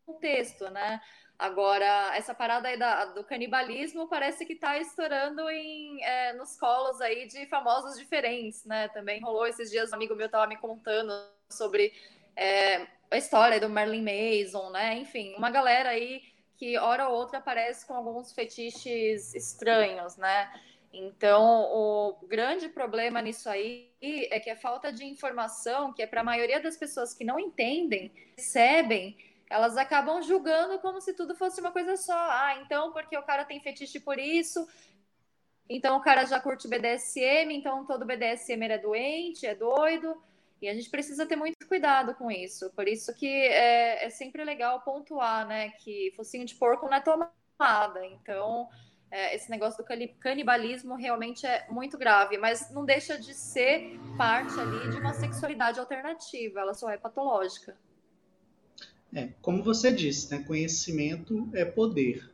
[0.06, 1.00] contexto, né?
[1.38, 7.00] Agora, essa parada aí da, do canibalismo parece que está estourando em, é, nos colos
[7.00, 8.88] aí de famosos diferentes, né?
[8.88, 11.12] Também rolou esses dias, um amigo meu estava me contando
[11.50, 11.92] sobre
[12.36, 14.94] é, a história do Marilyn Mason, né?
[14.98, 16.22] Enfim, uma galera aí
[16.62, 20.48] que hora ou outra aparece com alguns fetiches estranhos, né?
[20.92, 26.20] Então, o grande problema nisso aí é que a falta de informação, que é para
[26.20, 29.16] a maioria das pessoas que não entendem, recebem,
[29.50, 32.14] elas acabam julgando como se tudo fosse uma coisa só.
[32.16, 34.64] Ah, então porque o cara tem fetiche por isso,
[35.68, 40.16] então o cara já curte BDSM, então todo BDSM é doente, é doido.
[40.62, 42.70] E a gente precisa ter muito cuidado com isso.
[42.70, 45.70] Por isso que é, é sempre legal pontuar, né?
[45.70, 48.06] Que focinho de porco não é tomada.
[48.06, 48.68] Então,
[49.10, 54.58] é, esse negócio do canibalismo realmente é muito grave, mas não deixa de ser parte
[54.58, 56.60] ali de uma sexualidade alternativa.
[56.60, 57.76] Ela só é patológica.
[59.12, 60.44] É, como você disse, né?
[60.44, 62.32] Conhecimento é poder.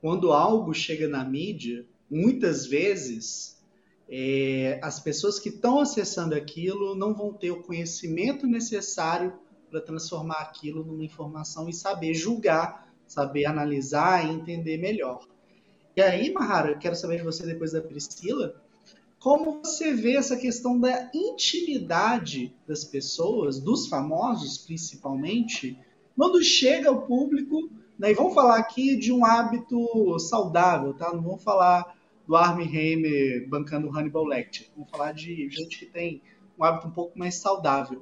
[0.00, 3.57] Quando algo chega na mídia, muitas vezes
[4.08, 9.34] é, as pessoas que estão acessando aquilo não vão ter o conhecimento necessário
[9.70, 15.26] para transformar aquilo numa informação e saber julgar, saber analisar e entender melhor.
[15.94, 18.54] E aí, Mahara, eu quero saber de você depois da Priscila,
[19.18, 25.76] como você vê essa questão da intimidade das pessoas, dos famosos principalmente,
[26.16, 27.68] quando chega ao público,
[27.98, 31.12] né, e vamos falar aqui de um hábito saudável, tá?
[31.12, 31.97] Não vamos falar
[32.28, 34.68] do Armie Hammer bancando o Hannibal Lecter.
[34.76, 36.20] Vamos falar de gente que tem
[36.58, 37.98] um hábito um pouco mais saudável.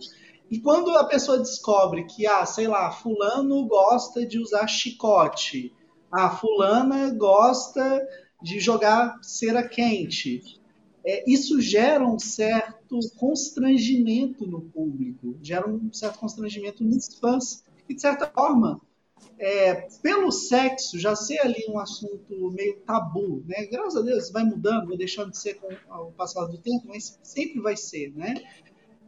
[0.50, 5.72] E quando a pessoa descobre que, ah, sei lá, fulano gosta de usar chicote,
[6.10, 8.04] ah, fulana gosta
[8.42, 10.60] de jogar cera quente,
[11.04, 17.64] é, isso gera um certo constrangimento no público, gera um certo constrangimento nos fãs.
[17.88, 18.80] E, de certa forma,
[19.38, 23.66] é, pelo sexo já ser ali um assunto meio tabu, né?
[23.66, 25.68] Graças a Deus vai mudando, vai deixando de ser com
[26.02, 28.34] o passar do tempo, mas sempre vai ser, né?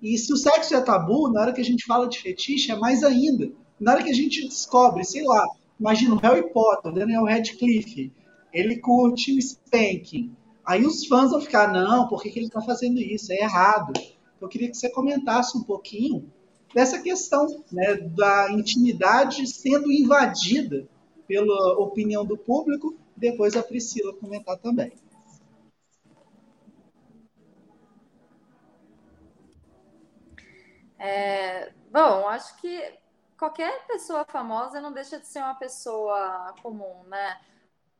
[0.02, 2.76] E se o sexo é tabu, na hora que a gente fala de fetiche, é
[2.76, 3.50] mais ainda.
[3.80, 5.44] Na hora que a gente descobre, sei lá,
[5.78, 8.12] imagina o Harry Potter, Daniel Radcliffe,
[8.52, 10.32] ele curte o spanking.
[10.64, 13.32] Aí os fãs vão ficar, não, por que, que ele está fazendo isso?
[13.32, 13.92] É errado.
[14.40, 16.30] Eu queria que você comentasse um pouquinho
[16.74, 20.86] dessa questão né, da intimidade sendo invadida
[21.26, 22.96] pela opinião do público.
[23.16, 24.92] Depois a Priscila comentar também.
[30.98, 32.98] É, bom, acho que
[33.38, 37.40] qualquer pessoa famosa não deixa de ser uma pessoa comum, né?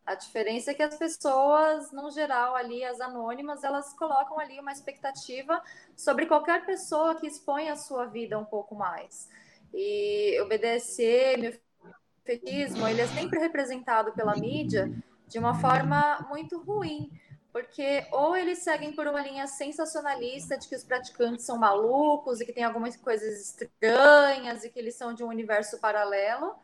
[0.09, 4.73] A diferença é que as pessoas, no geral, ali, as anônimas, elas colocam ali uma
[4.73, 5.63] expectativa
[5.95, 9.29] sobre qualquer pessoa que expõe a sua vida um pouco mais.
[9.75, 14.91] E o BDSM, o fetismo, ele é sempre representado pela mídia
[15.27, 17.11] de uma forma muito ruim,
[17.53, 22.47] porque ou eles seguem por uma linha sensacionalista de que os praticantes são malucos e
[22.47, 26.57] que tem algumas coisas estranhas e que eles são de um universo paralelo,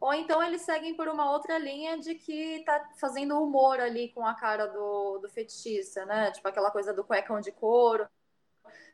[0.00, 4.24] ou então eles seguem por uma outra linha de que tá fazendo humor ali com
[4.24, 6.30] a cara do, do fetichista, né?
[6.30, 8.08] Tipo aquela coisa do cuecão de couro,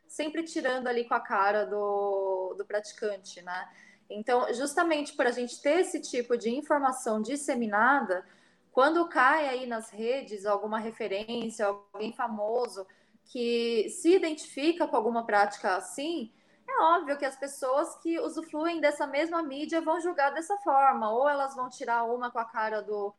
[0.07, 3.69] sempre tirando ali com a cara do, do praticante, né?
[4.09, 8.25] Então, justamente por a gente ter esse tipo de informação disseminada,
[8.71, 12.85] quando cai aí nas redes alguma referência, alguém famoso
[13.25, 16.31] que se identifica com alguma prática assim,
[16.81, 21.55] óbvio que as pessoas que usufruem dessa mesma mídia vão julgar dessa forma, ou elas
[21.55, 23.13] vão tirar uma com a cara do,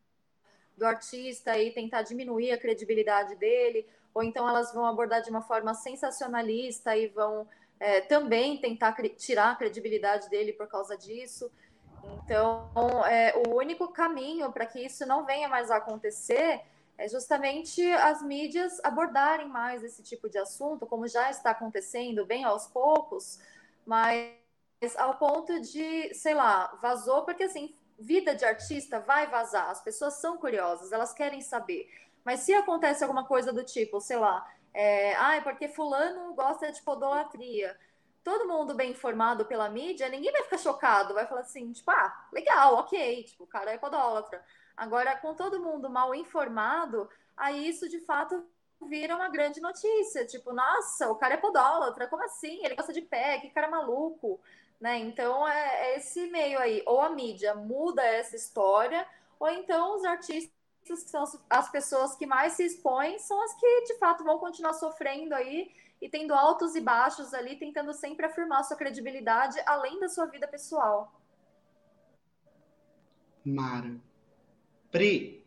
[0.76, 5.42] do artista e tentar diminuir a credibilidade dele, ou então elas vão abordar de uma
[5.42, 11.50] forma sensacionalista e vão é, também tentar tirar a credibilidade dele por causa disso.
[12.02, 12.70] Então,
[13.06, 16.62] é, o único caminho para que isso não venha mais a acontecer
[16.98, 22.44] é justamente as mídias abordarem mais esse tipo de assunto, como já está acontecendo bem
[22.44, 23.38] aos poucos,
[23.85, 24.35] mas
[24.96, 30.14] ao ponto de, sei lá, vazou, porque assim, vida de artista vai vazar, as pessoas
[30.14, 31.88] são curiosas, elas querem saber.
[32.24, 36.70] Mas se acontece alguma coisa do tipo, sei lá, é, ah, é porque fulano gosta
[36.72, 37.78] de podolatria,
[38.24, 42.28] todo mundo bem informado pela mídia, ninguém vai ficar chocado, vai falar assim, tipo, ah,
[42.32, 44.44] legal, ok, tipo, o cara é podólatra.
[44.76, 48.44] Agora, com todo mundo mal informado, aí isso de fato
[48.88, 50.26] vira uma grande notícia.
[50.26, 52.64] Tipo, nossa, o cara é podólatra, como assim?
[52.64, 54.40] Ele gosta de pé, que cara maluco.
[54.80, 54.98] Né?
[54.98, 56.82] Então é, é esse meio aí.
[56.86, 59.06] Ou a mídia muda essa história,
[59.40, 63.82] ou então os artistas que são as pessoas que mais se expõem são as que
[63.82, 68.62] de fato vão continuar sofrendo aí e tendo altos e baixos ali, tentando sempre afirmar
[68.62, 71.12] sua credibilidade além da sua vida pessoal.
[73.44, 73.98] Mara.
[74.96, 75.44] Pri.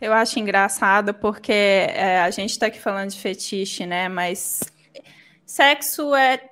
[0.00, 4.08] Eu acho engraçado porque é, a gente está aqui falando de fetiche, né?
[4.08, 4.60] Mas
[5.46, 6.50] sexo é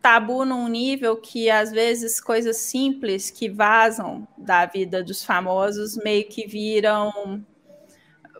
[0.00, 6.26] tabu num nível que às vezes coisas simples que vazam da vida dos famosos meio
[6.26, 7.44] que viram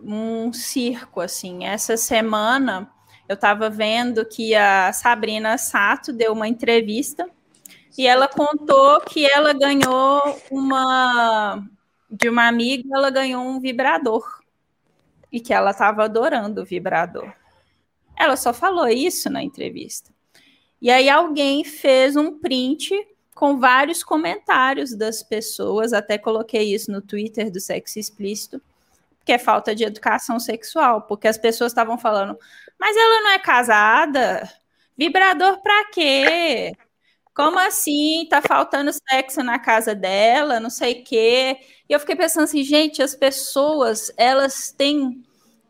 [0.02, 1.66] um circo assim.
[1.66, 2.90] Essa semana
[3.28, 7.28] eu estava vendo que a Sabrina Sato deu uma entrevista
[7.96, 11.64] e ela contou que ela ganhou uma
[12.10, 14.40] de uma amiga, ela ganhou um vibrador
[15.32, 17.32] e que ela estava adorando o vibrador.
[18.16, 20.12] Ela só falou isso na entrevista.
[20.80, 22.94] E aí alguém fez um print
[23.34, 28.62] com vários comentários das pessoas, até coloquei isso no Twitter do Sexo Explícito,
[29.24, 32.38] que é falta de educação sexual, porque as pessoas estavam falando,
[32.78, 34.48] mas ela não é casada?
[34.96, 36.76] Vibrador para quê?
[37.34, 38.26] Como assim?
[38.30, 41.58] Tá faltando sexo na casa dela, não sei o quê.
[41.88, 45.20] E eu fiquei pensando assim, gente, as pessoas, elas têm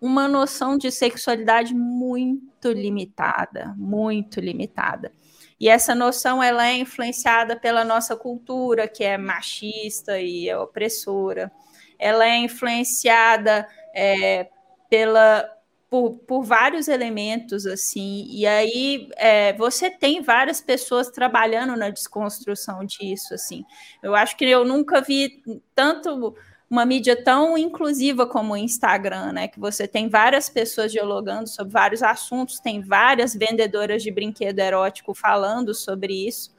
[0.01, 5.11] uma noção de sexualidade muito limitada, muito limitada.
[5.59, 11.51] E essa noção ela é influenciada pela nossa cultura, que é machista e é opressora.
[11.99, 14.49] Ela é influenciada é,
[14.91, 15.49] pela
[15.95, 22.85] por, por vários elementos, assim, e aí é, você tem várias pessoas trabalhando na desconstrução
[22.85, 23.65] disso, assim.
[24.03, 25.41] Eu acho que eu nunca vi
[25.73, 26.35] tanto
[26.69, 29.47] uma mídia tão inclusiva como o Instagram, né?
[29.47, 35.15] Que você tem várias pessoas dialogando sobre vários assuntos, tem várias vendedoras de brinquedo erótico
[35.15, 36.54] falando sobre isso.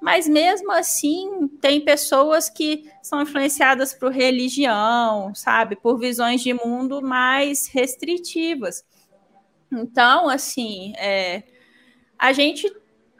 [0.00, 7.02] Mas mesmo assim, tem pessoas que são influenciadas por religião, sabe, por visões de mundo
[7.02, 8.84] mais restritivas.
[9.72, 11.42] Então, assim, é,
[12.18, 12.70] a gente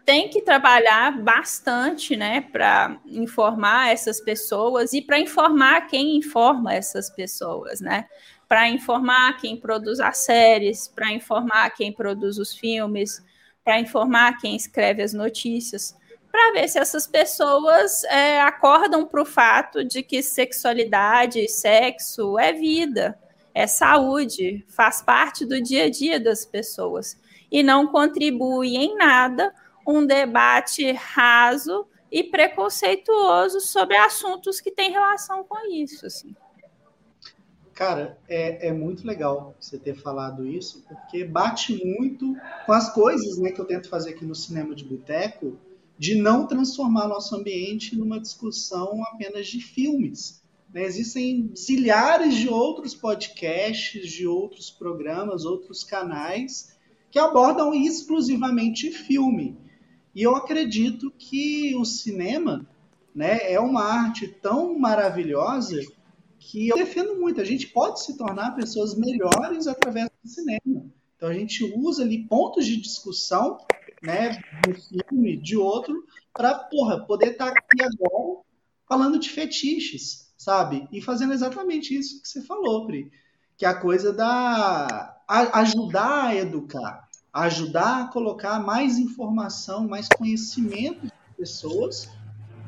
[0.04, 7.10] tem que trabalhar bastante, né, para informar essas pessoas e para informar quem informa essas
[7.10, 8.06] pessoas, né?
[8.46, 13.20] Para informar quem produz as séries, para informar quem produz os filmes,
[13.64, 15.96] para informar quem escreve as notícias
[16.30, 22.52] para ver se essas pessoas é, acordam para o fato de que sexualidade, sexo é
[22.52, 23.18] vida,
[23.54, 27.18] é saúde, faz parte do dia a dia das pessoas
[27.50, 29.54] e não contribui em nada
[29.86, 36.06] um debate raso e preconceituoso sobre assuntos que têm relação com isso.
[36.06, 36.34] Assim.
[37.76, 42.34] Cara, é, é muito legal você ter falado isso, porque bate muito
[42.64, 45.58] com as coisas né, que eu tento fazer aqui no Cinema de Boteco,
[45.98, 50.42] de não transformar nosso ambiente numa discussão apenas de filmes.
[50.72, 50.84] Né?
[50.84, 56.76] Existem zilhares de outros podcasts, de outros programas, outros canais
[57.10, 59.56] que abordam exclusivamente filme.
[60.14, 62.66] E eu acredito que o cinema
[63.14, 65.80] né, é uma arte tão maravilhosa
[66.38, 67.40] que eu defendo muito.
[67.40, 70.86] A gente pode se tornar pessoas melhores através do cinema.
[71.16, 73.58] Então a gente usa ali pontos de discussão
[74.02, 74.30] né,
[74.66, 78.40] de filme, de outro, para porra, poder estar tá aqui agora
[78.88, 80.86] falando de fetiches, sabe?
[80.92, 83.10] E fazendo exatamente isso que você falou, Pri.
[83.56, 90.08] Que é a coisa da a, ajudar a educar, ajudar a colocar mais informação, mais
[90.08, 92.08] conhecimento de pessoas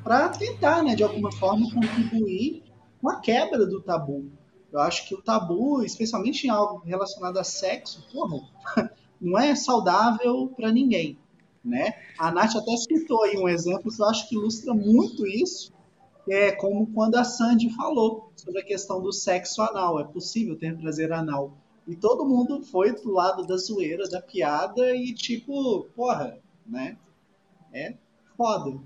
[0.02, 2.64] para tentar, né, de alguma forma, contribuir
[3.00, 4.30] com a quebra do tabu.
[4.72, 8.40] Eu acho que o tabu, especialmente em algo relacionado a sexo, porra,
[9.20, 11.18] não é saudável para ninguém,
[11.64, 11.94] né?
[12.18, 15.72] A Nath até citou aí um exemplo que eu acho que ilustra muito isso,
[16.30, 19.98] é como quando a Sandy falou sobre a questão do sexo anal.
[19.98, 21.52] É possível ter prazer anal.
[21.86, 26.98] E todo mundo foi pro lado da zoeira, da piada e tipo, porra, né?
[27.72, 27.94] É
[28.36, 28.78] foda.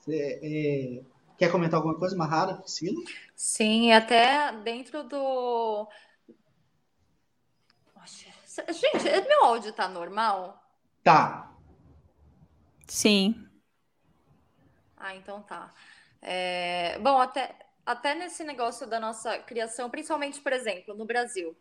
[0.00, 1.16] Você, é...
[1.36, 3.02] Quer comentar alguma coisa, Mahara, Priscila?
[3.34, 5.86] Sim, até dentro do.
[8.68, 10.62] Gente, meu áudio tá normal?
[11.02, 11.52] Tá.
[12.86, 13.48] Sim.
[14.96, 15.72] Ah, então tá.
[16.22, 16.98] É...
[17.00, 17.54] Bom, até,
[17.84, 21.56] até nesse negócio da nossa criação, principalmente, por exemplo, no Brasil.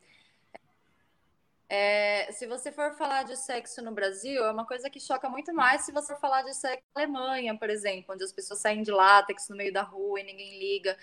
[1.67, 5.53] É, se você for falar de sexo no Brasil, é uma coisa que choca muito
[5.53, 8.83] mais se você for falar de sexo na Alemanha, por exemplo, onde as pessoas saem
[8.83, 10.95] de látex no meio da rua e ninguém liga.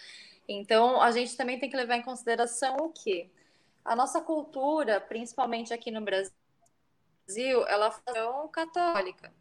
[0.48, 3.28] Então, a gente também tem que levar em consideração o quê?
[3.84, 6.32] A nossa cultura, principalmente aqui no Brasil,
[7.66, 9.32] ela é católica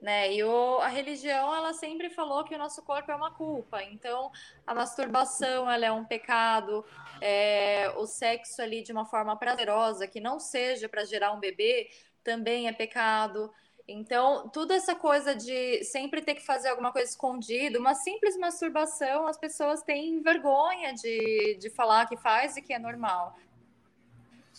[0.00, 0.32] né?
[0.32, 3.82] E o, a religião ela sempre falou que o nosso corpo é uma culpa.
[3.82, 4.30] Então,
[4.66, 6.84] a masturbação ela é um pecado,
[7.20, 11.90] é, o sexo ali de uma forma prazerosa que não seja para gerar um bebê
[12.24, 13.52] também é pecado.
[13.86, 19.26] Então, toda essa coisa de sempre ter que fazer alguma coisa escondida, uma simples masturbação,
[19.26, 23.36] as pessoas têm vergonha de, de falar que faz e que é normal.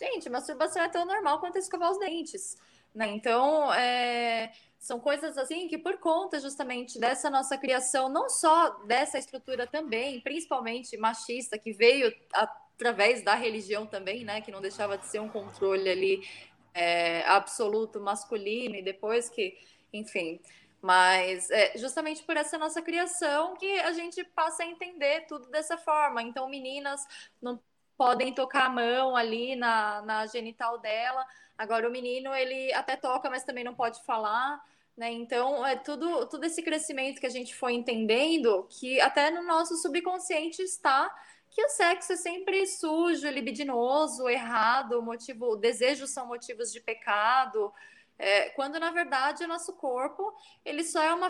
[0.01, 2.57] Gente, masturbação é tão normal quanto escovar os dentes.
[2.93, 3.09] Né?
[3.09, 9.19] Então, é, são coisas assim que, por conta justamente dessa nossa criação, não só dessa
[9.19, 14.41] estrutura também, principalmente machista, que veio através da religião também, né?
[14.41, 16.27] Que não deixava de ser um controle ali
[16.73, 19.55] é, absoluto masculino, e depois que,
[19.93, 20.41] enfim.
[20.81, 25.77] Mas é justamente por essa nossa criação que a gente passa a entender tudo dessa
[25.77, 26.23] forma.
[26.23, 27.05] Então, meninas
[27.39, 27.61] não
[28.01, 31.23] podem tocar a mão ali na, na genital dela.
[31.55, 34.59] Agora, o menino, ele até toca, mas também não pode falar.
[34.97, 35.11] Né?
[35.11, 39.75] Então, é tudo, tudo esse crescimento que a gente foi entendendo, que até no nosso
[39.77, 41.15] subconsciente está
[41.51, 47.71] que o sexo é sempre sujo, libidinoso, errado, motivo, desejos são motivos de pecado,
[48.17, 50.33] é, quando na verdade o nosso corpo
[50.65, 51.29] ele só é uma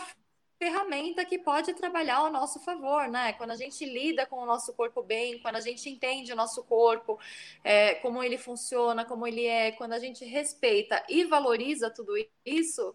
[0.62, 3.34] ferramenta que pode trabalhar ao nosso favor, né?
[3.34, 6.64] Quando a gente lida com o nosso corpo bem, quando a gente entende o nosso
[6.64, 7.20] corpo,
[7.64, 12.14] é, como ele funciona, como ele é, quando a gente respeita e valoriza tudo
[12.46, 12.94] isso,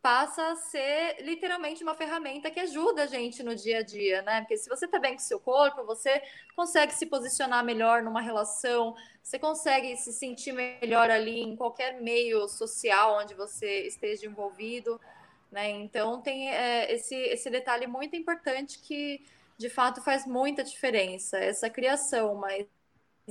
[0.00, 4.40] passa a ser literalmente uma ferramenta que ajuda a gente no dia a dia, né?
[4.40, 6.22] Porque se você tá bem com o seu corpo, você
[6.56, 12.48] consegue se posicionar melhor numa relação, você consegue se sentir melhor ali em qualquer meio
[12.48, 14.98] social onde você esteja envolvido,
[15.52, 15.70] né?
[15.70, 19.24] Então tem é, esse, esse detalhe muito importante que
[19.58, 22.66] de fato faz muita diferença, essa criação, mas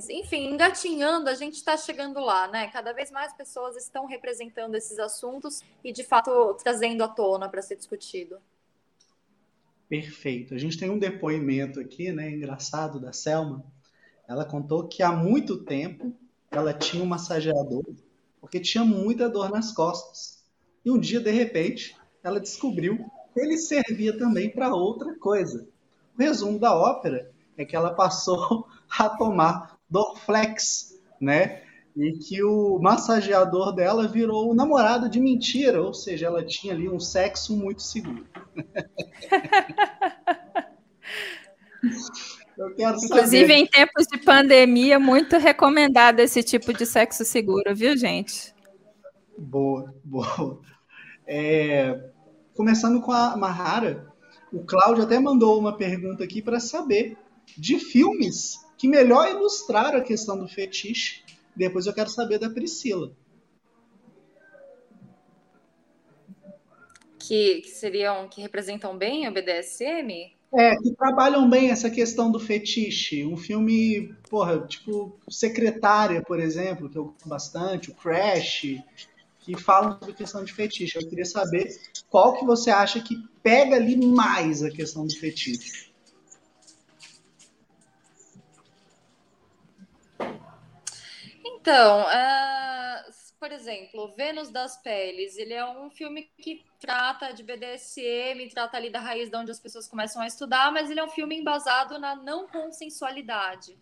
[0.08, 2.68] enfim, engatinhando, a gente está chegando lá, né?
[2.68, 7.60] Cada vez mais pessoas estão representando esses assuntos e, de fato, trazendo à tona para
[7.60, 8.38] ser discutido.
[9.90, 10.54] Perfeito.
[10.54, 13.62] A gente tem um depoimento aqui, né, engraçado, da Selma.
[14.26, 16.14] Ela contou que há muito tempo
[16.50, 17.84] ela tinha um massageador
[18.40, 20.42] porque tinha muita dor nas costas.
[20.84, 22.98] E um dia, de repente, ela descobriu
[23.32, 25.66] que ele servia também para outra coisa.
[26.16, 28.66] O resumo da ópera é que ela passou
[28.98, 31.62] a tomar Dorflex, né?
[31.94, 36.88] E que o massageador dela virou o namorado de mentira, ou seja, ela tinha ali
[36.88, 38.26] um sexo muito seguro.
[42.68, 43.54] Inclusive, saber...
[43.54, 48.54] em tempos de pandemia, muito recomendado esse tipo de sexo seguro, viu, gente?
[49.36, 50.60] Boa, boa.
[51.26, 52.11] É,
[52.54, 54.12] começando com a Mahara,
[54.52, 57.16] o Cláudio até mandou uma pergunta aqui para saber
[57.56, 61.22] de filmes que melhor ilustraram a questão do fetiche.
[61.54, 63.12] Depois eu quero saber da Priscila.
[67.18, 70.34] Que, que seriam, que representam bem o BDSM?
[70.54, 73.24] É, que trabalham bem essa questão do fetiche.
[73.24, 78.76] Um filme, porra, tipo Secretária, por exemplo, que eu gosto bastante, o Crash,
[79.42, 80.96] que falam sobre questão de fetiche.
[80.96, 81.68] Eu queria saber
[82.08, 85.92] qual que você acha que pega ali mais a questão do fetiche.
[91.44, 98.48] Então, uh, por exemplo, Vênus das Peles, ele é um filme que trata de BDSM,
[98.50, 101.10] trata ali da raiz de onde as pessoas começam a estudar, mas ele é um
[101.10, 103.76] filme embasado na não consensualidade.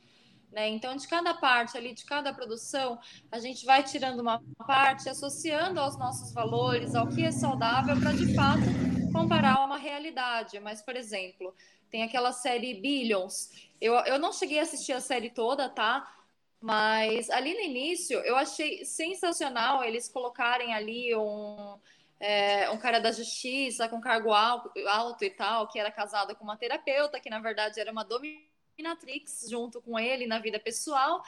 [0.52, 0.68] Né?
[0.68, 2.98] Então, de cada parte ali, de cada produção,
[3.30, 8.12] a gente vai tirando uma parte, associando aos nossos valores, ao que é saudável, para
[8.12, 8.62] de fato
[9.12, 10.58] comparar uma realidade.
[10.58, 11.54] Mas, por exemplo,
[11.90, 13.50] tem aquela série Billions.
[13.80, 16.16] Eu, eu não cheguei a assistir a série toda, tá?
[16.60, 21.78] Mas ali no início eu achei sensacional eles colocarem ali um,
[22.20, 26.44] é, um cara da justiça com cargo alto, alto e tal, que era casado com
[26.44, 28.04] uma terapeuta, que na verdade era uma
[28.80, 31.22] dominatrix junto com ele na vida pessoal.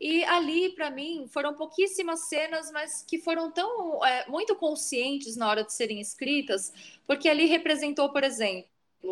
[0.00, 5.48] E ali, para mim, foram pouquíssimas cenas, mas que foram tão é, muito conscientes na
[5.48, 6.72] hora de serem escritas,
[7.06, 8.68] porque ali representou, por exemplo,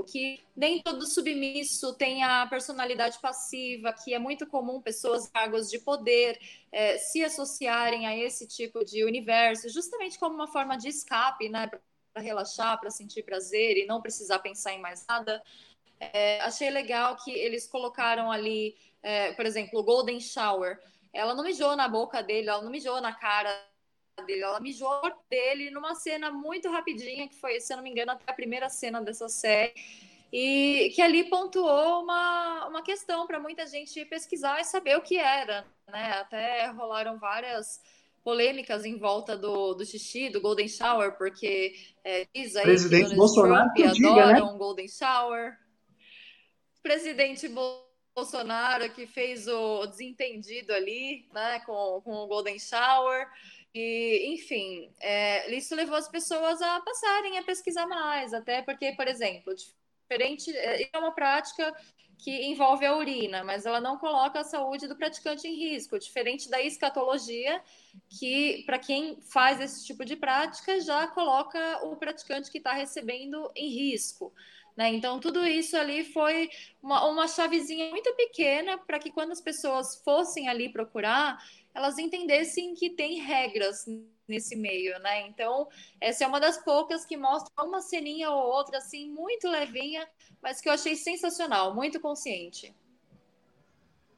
[0.07, 5.78] que nem todo submisso tem a personalidade passiva, que é muito comum pessoas cargos de
[5.80, 6.38] poder
[6.70, 11.68] é, se associarem a esse tipo de universo, justamente como uma forma de escape, né,
[12.12, 15.42] para relaxar, para sentir prazer e não precisar pensar em mais nada.
[15.99, 20.78] É, achei legal que eles colocaram ali, é, por exemplo, o Golden Shower.
[21.12, 23.51] Ela não mijou na boca dele, ela não mijou na cara
[24.26, 28.12] dele, ela mijou dele numa cena muito rapidinha, que foi, se eu não me engano,
[28.12, 29.74] até a primeira cena dessa série,
[30.32, 35.16] e que ali pontuou uma, uma questão para muita gente pesquisar e saber o que
[35.16, 36.12] era, né?
[36.20, 37.80] Até rolaram várias
[38.24, 43.16] polêmicas em volta do, do xixi, do Golden Shower, porque é, diz aí Presidente que
[43.16, 44.42] Bolsonaro Trump adora né?
[44.42, 45.57] um Golden Shower.
[46.87, 47.51] Presidente
[48.14, 53.28] Bolsonaro que fez o desentendido ali, né, com, com o Golden Shower.
[53.74, 59.09] E, enfim, é, isso levou as pessoas a passarem a pesquisar mais, até porque, por
[59.09, 61.74] exemplo, diferente é, é uma prática
[62.18, 66.49] que envolve a urina, mas ela não coloca a saúde do praticante em risco, diferente
[66.49, 67.61] da escatologia,
[68.09, 73.51] que para quem faz esse tipo de prática já coloca o praticante que está recebendo
[73.57, 74.32] em risco.
[74.76, 74.92] Né?
[74.92, 76.50] Então, tudo isso ali foi
[76.82, 81.38] uma, uma chavezinha muito pequena para que quando as pessoas fossem ali procurar,
[81.74, 83.86] elas entendessem que tem regras
[84.28, 85.26] nesse meio, né?
[85.28, 85.68] Então,
[86.00, 90.06] essa é uma das poucas que mostra uma ceninha ou outra, assim, muito levinha,
[90.42, 92.74] mas que eu achei sensacional, muito consciente.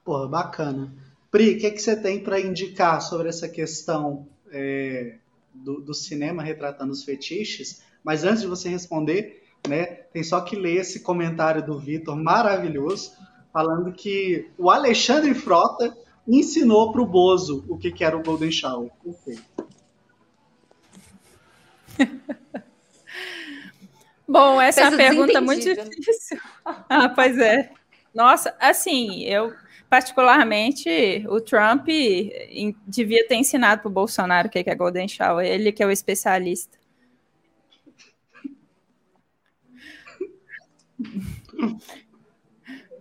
[0.05, 0.93] Pô, bacana.
[1.31, 5.19] Pri, o que, que você tem para indicar sobre essa questão é,
[5.53, 7.83] do, do, cinema retratando os fetiches?
[8.03, 13.13] Mas antes de você responder, né, tem só que ler esse comentário do Vitor maravilhoso,
[13.53, 15.97] falando que o Alexandre Frota
[16.27, 18.91] ensinou para o Bozo o que, que era o Golden Shower.
[19.03, 19.43] Perfeito.
[24.29, 26.39] Bom, essa é uma pergunta muito difícil.
[26.91, 27.71] Ah, pois é.
[28.15, 29.55] Nossa, assim, eu
[29.89, 31.89] particularmente o Trump
[32.87, 35.91] devia ter ensinado para o Bolsonaro o que é Golden Shower, ele que é o
[35.91, 36.78] especialista.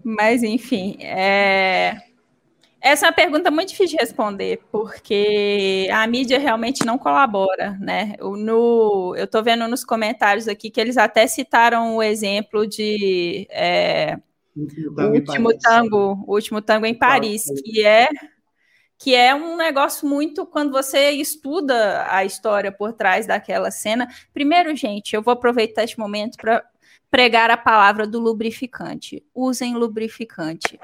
[0.03, 1.97] Mas, enfim, é...
[2.79, 8.13] Essa é uma pergunta muito difícil de responder, porque a mídia realmente não colabora, né?
[8.19, 14.17] No, eu estou vendo nos comentários aqui que eles até citaram o exemplo de é,
[14.55, 18.07] o último tango, o último tango em Paris, que é
[18.99, 24.07] que é um negócio muito quando você estuda a história por trás daquela cena.
[24.33, 26.63] Primeiro, gente, eu vou aproveitar este momento para
[27.09, 29.23] pregar a palavra do lubrificante.
[29.33, 30.79] Usem lubrificante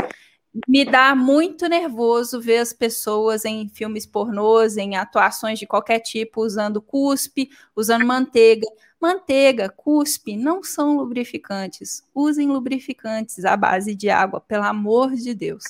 [0.68, 6.42] me dá muito nervoso ver as pessoas em filmes pornôs, em atuações de qualquer tipo,
[6.42, 8.68] usando cuspe, usando manteiga.
[9.02, 12.04] Manteiga, cuspe não são lubrificantes.
[12.14, 15.64] Usem lubrificantes à base de água, pelo amor de Deus.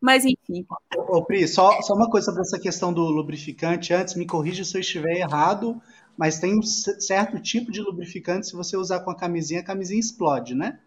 [0.00, 0.66] Mas enfim.
[0.96, 3.92] Ô, Pri, só, só uma coisa sobre essa questão do lubrificante.
[3.92, 5.80] Antes, me corrija se eu estiver errado,
[6.16, 10.00] mas tem um certo tipo de lubrificante, se você usar com a camisinha, a camisinha
[10.00, 10.78] explode, né?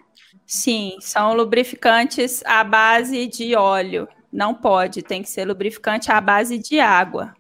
[0.46, 4.08] Sim, são lubrificantes à base de óleo.
[4.32, 7.34] Não pode, tem que ser lubrificante à base de água,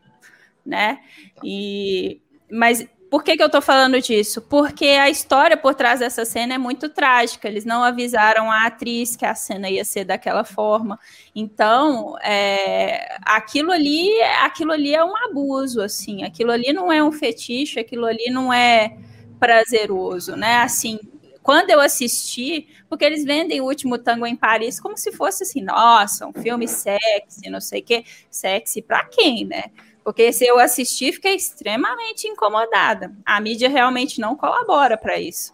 [0.65, 0.99] né?
[1.43, 4.41] E mas por que, que eu estou falando disso?
[4.41, 7.47] Porque a história por trás dessa cena é muito trágica.
[7.47, 10.99] Eles não avisaram a atriz que a cena ia ser daquela forma.
[11.33, 16.23] Então, é, aquilo ali, aquilo ali é um abuso, assim.
[16.23, 17.79] Aquilo ali não é um fetiche.
[17.79, 18.97] Aquilo ali não é
[19.39, 20.57] prazeroso, né?
[20.57, 20.99] Assim,
[21.41, 25.61] quando eu assisti, porque eles vendem o último tango em Paris como se fosse assim,
[25.61, 28.03] nossa, um filme sexy, não sei o quê.
[28.29, 29.63] Sexy para quem, né?
[30.07, 33.13] Porque se eu assistir, fiquei extremamente incomodada.
[33.25, 35.53] A mídia realmente não colabora para isso.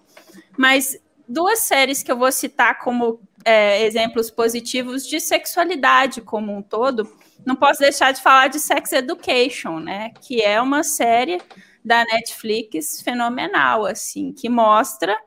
[0.55, 0.95] Mas
[1.27, 7.11] duas séries que eu vou citar como é, exemplos positivos de sexualidade como um todo,
[7.43, 10.11] não posso deixar de falar de Sex Education, né?
[10.21, 11.41] Que é uma série
[11.83, 15.17] da Netflix fenomenal, assim, que mostra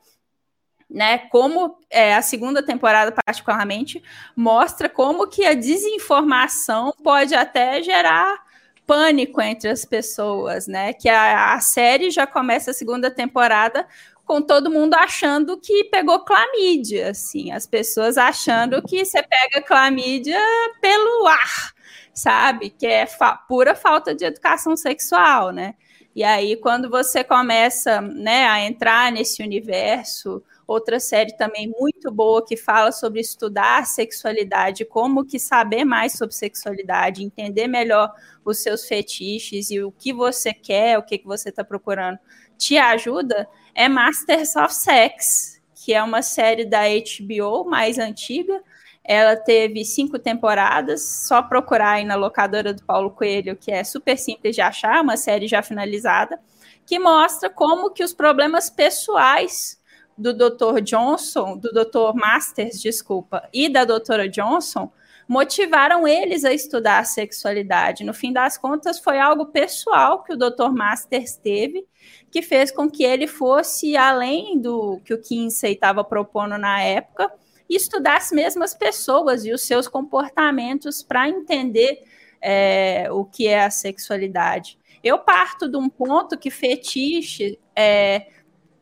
[0.89, 1.19] né?
[1.19, 4.01] Como é, a segunda temporada, particularmente,
[4.37, 8.46] mostra como que a desinformação pode até gerar
[8.87, 10.93] pânico entre as pessoas, né?
[10.93, 13.87] Que a, a série já começa a segunda temporada
[14.25, 20.39] com todo mundo achando que pegou clamídia, assim, as pessoas achando que você pega clamídia
[20.81, 21.73] pelo ar,
[22.13, 22.71] sabe?
[22.71, 25.75] Que é fa pura falta de educação sexual, né?
[26.17, 32.43] E aí, quando você começa né, a entrar nesse universo, outra série também muito boa
[32.43, 38.11] que fala sobre estudar sexualidade, como que saber mais sobre sexualidade, entender melhor
[38.43, 42.19] os seus fetiches e o que você quer, o que, que você está procurando,
[42.57, 48.63] te ajuda, é Masters of Sex, que é uma série da HBO mais antiga,
[49.07, 54.19] ela teve cinco temporadas, só procurar aí na locadora do Paulo Coelho, que é super
[54.19, 56.41] simples de achar, uma série já finalizada,
[56.85, 59.81] que mostra como que os problemas pessoais
[60.19, 60.81] do Dr.
[60.83, 62.15] Johnson, do Dr.
[62.15, 64.91] Masters, desculpa, e da doutora Johnson
[65.29, 68.05] motivaram eles a estudar a sexualidade.
[68.05, 70.71] No fim das contas, foi algo pessoal que o Dr.
[70.73, 71.87] Masters teve,
[72.31, 77.31] que fez com que ele fosse além do que o Kinsey estava propondo na época
[77.69, 82.03] e estudar as mesmas pessoas e os seus comportamentos para entender
[82.41, 84.79] é, o que é a sexualidade.
[85.03, 88.29] Eu parto de um ponto que fetiche é,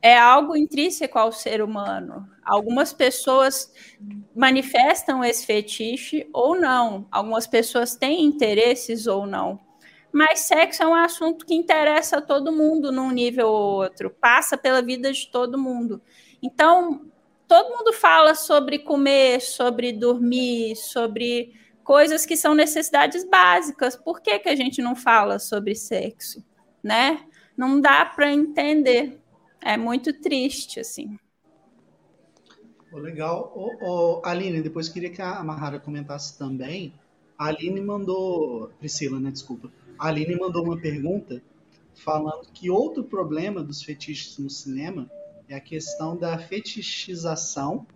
[0.01, 2.29] é algo intrínseco ao ser humano.
[2.45, 3.73] Algumas pessoas
[4.35, 7.07] manifestam esse fetiche ou não.
[7.11, 9.61] Algumas pessoas têm interesses ou não.
[10.13, 14.57] Mas sexo é um assunto que interessa a todo mundo num nível ou outro, passa
[14.57, 16.01] pela vida de todo mundo.
[16.41, 17.11] Então,
[17.49, 23.97] todo mundo fala sobre comer, sobre dormir, sobre coisas que são necessidades básicas.
[23.97, 26.45] Por que, que a gente não fala sobre sexo?
[26.83, 27.27] Né?
[27.57, 29.21] Não dá para entender.
[29.61, 31.17] É muito triste, assim.
[32.93, 33.53] Legal.
[33.83, 36.93] Oh, Aline, depois queria que a Mahara comentasse também.
[37.37, 38.71] A Aline mandou.
[38.79, 39.31] Priscila, né?
[39.31, 39.73] Desculpa.
[39.99, 41.43] A Aline mandou uma pergunta
[41.95, 45.11] falando que outro problema dos fetiches no cinema
[45.49, 47.87] é a questão da fetichização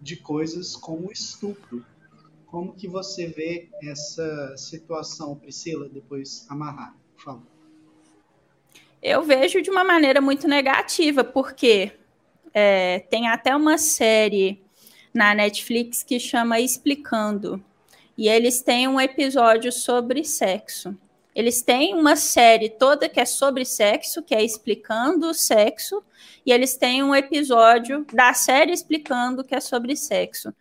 [0.00, 1.84] de coisas como estupro.
[2.46, 7.46] Como que você vê essa situação, Priscila, depois amarrar, por favor?
[9.02, 11.92] Eu vejo de uma maneira muito negativa, porque
[12.52, 14.62] é, tem até uma série
[15.12, 17.62] na Netflix que chama Explicando,
[18.16, 20.96] e eles têm um episódio sobre sexo.
[21.38, 26.02] Eles têm uma série toda que é sobre sexo, que é explicando o sexo,
[26.44, 30.52] e eles têm um episódio da série explicando que é sobre sexo.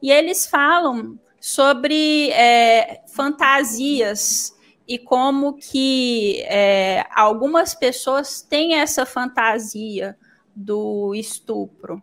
[0.00, 4.56] E eles falam sobre é, fantasias
[4.86, 10.16] e como que é, algumas pessoas têm essa fantasia
[10.54, 12.00] do estupro.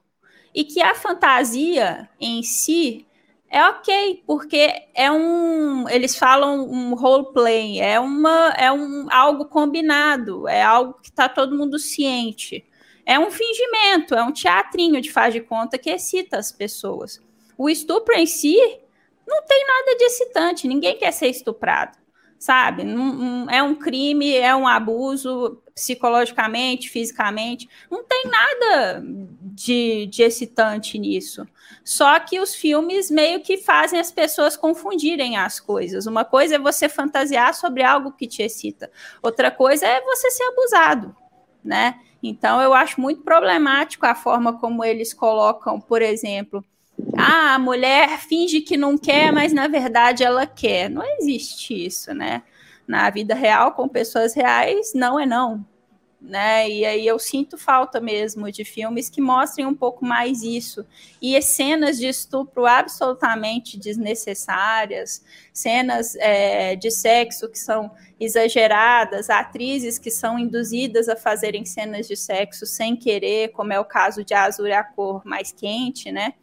[0.54, 3.07] E que a fantasia em si
[3.58, 5.90] é ok, porque é um.
[5.90, 11.58] Eles falam um roleplay, é, uma, é um, algo combinado, é algo que está todo
[11.58, 12.64] mundo ciente.
[13.06, 17.20] É um fingimento, é um teatrinho de faz de conta que excita as pessoas.
[17.58, 18.58] O estupro em si
[19.26, 21.98] não tem nada de excitante, ninguém quer ser estuprado
[22.40, 22.84] sabe?
[23.50, 27.70] é um crime, é um abuso psicologicamente, fisicamente.
[27.90, 29.04] Não tem nada
[29.42, 31.48] de, de excitante nisso.
[31.84, 36.08] Só que os filmes meio que fazem as pessoas confundirem as coisas.
[36.08, 40.44] Uma coisa é você fantasiar sobre algo que te excita, outra coisa é você ser
[40.46, 41.16] abusado,
[41.64, 42.00] né?
[42.22, 46.66] Então eu acho muito problemático a forma como eles colocam, por exemplo,
[47.16, 50.90] ah, a mulher finge que não quer, mas na verdade ela quer.
[50.90, 52.42] Não existe isso, né?
[52.88, 55.66] Na vida real, com pessoas reais, não é não.
[56.20, 56.68] Né?
[56.68, 60.86] E aí eu sinto falta mesmo de filmes que mostrem um pouco mais isso.
[61.22, 65.24] E cenas de estupro absolutamente desnecessárias,
[65.54, 72.16] cenas é, de sexo que são exageradas, atrizes que são induzidas a fazerem cenas de
[72.16, 76.34] sexo sem querer, como é o caso de Azul e a Cor Mais Quente, né?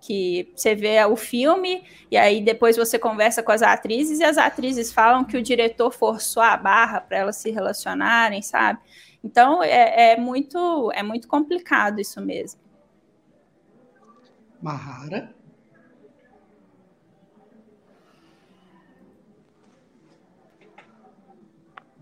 [0.00, 4.38] Que você vê o filme e aí depois você conversa com as atrizes e as
[4.38, 8.80] atrizes falam que o diretor forçou a barra para elas se relacionarem, sabe?
[9.22, 12.58] Então é, é, muito é muito complicado isso mesmo.
[14.60, 15.34] Mahara.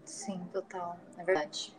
[0.05, 1.77] Sim, total, é verdade.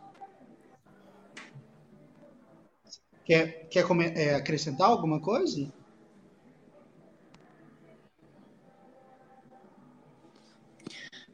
[3.24, 3.84] Quer, quer
[4.16, 5.70] é, acrescentar alguma coisa?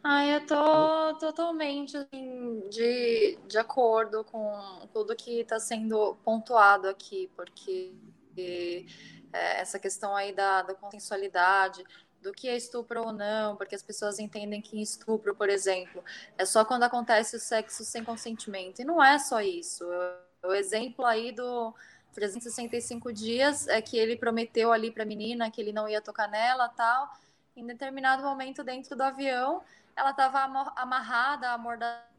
[0.09, 7.29] Ah, eu tô totalmente assim, de, de acordo com tudo que está sendo pontuado aqui,
[7.35, 7.93] porque
[9.33, 11.85] é, essa questão aí da, da consensualidade,
[12.23, 16.05] do que é estupro ou não, porque as pessoas entendem que estupro, por exemplo,
[16.39, 18.81] é só quando acontece o sexo sem consentimento.
[18.81, 19.85] E não é só isso.
[20.45, 21.75] O exemplo aí do
[22.15, 26.29] 365 dias é que ele prometeu ali para a menina que ele não ia tocar
[26.29, 27.11] nela tal
[27.57, 29.63] Em determinado momento dentro do avião,
[29.97, 30.41] ela estava
[30.77, 32.11] amarrada, amordaçada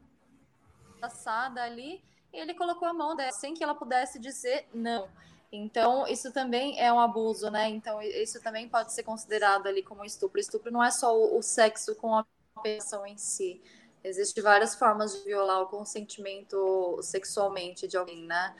[1.62, 2.02] ali,
[2.32, 5.08] e ele colocou a mão dela sem que ela pudesse dizer não.
[5.50, 7.68] Então, isso também é um abuso, né?
[7.68, 10.38] Então, isso também pode ser considerado ali como estupro.
[10.38, 12.26] Estupro não é só o, o sexo com a
[12.62, 13.62] pessoa em si.
[14.04, 18.54] Existem várias formas de violar o consentimento sexualmente de alguém, né?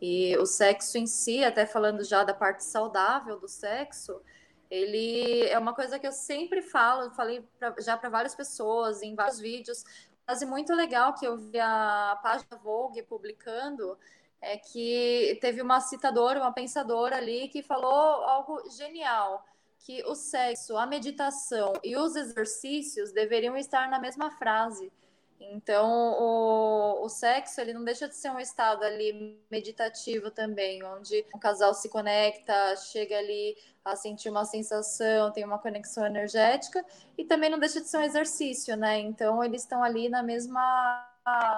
[0.00, 4.22] E o sexo em si, até falando já da parte saudável do sexo,
[4.70, 9.14] ele é uma coisa que eu sempre falo, falei pra, já para várias pessoas em
[9.14, 9.84] vários vídeos.
[10.24, 13.98] Quase muito legal que eu vi a página Vogue publicando
[14.40, 19.44] é que teve uma citadora, uma pensadora ali que falou algo genial,
[19.80, 24.92] que o sexo, a meditação e os exercícios deveriam estar na mesma frase.
[25.40, 25.88] Então,
[26.18, 31.38] o, o sexo, ele não deixa de ser um estado ali meditativo também, onde um
[31.38, 36.84] casal se conecta, chega ali a sentir uma sensação, tem uma conexão energética,
[37.16, 38.98] e também não deixa de ser um exercício, né?
[38.98, 41.08] Então, eles estão ali na mesma,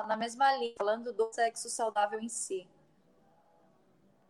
[0.06, 2.68] na mesma linha, falando do sexo saudável em si.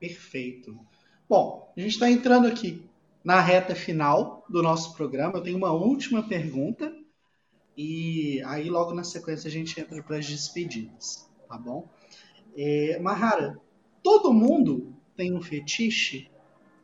[0.01, 0.81] Perfeito.
[1.29, 2.89] Bom, a gente está entrando aqui
[3.23, 5.39] na reta final do nosso programa.
[5.39, 7.02] Eu tenho uma última pergunta
[7.77, 11.89] e aí, logo na sequência, a gente entra para as despedidas, tá bom?
[12.57, 13.59] É, Mahara,
[14.03, 16.31] todo mundo tem um fetiche?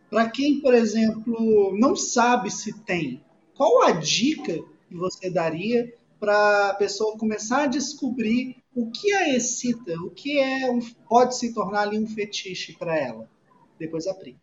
[0.09, 3.22] Para quem, por exemplo, não sabe se tem,
[3.55, 4.59] qual a dica
[4.89, 10.39] que você daria para a pessoa começar a descobrir o que a excita, o que
[10.39, 13.28] é um, pode se tornar ali um fetiche para ela?
[13.78, 14.39] Depois a Pri.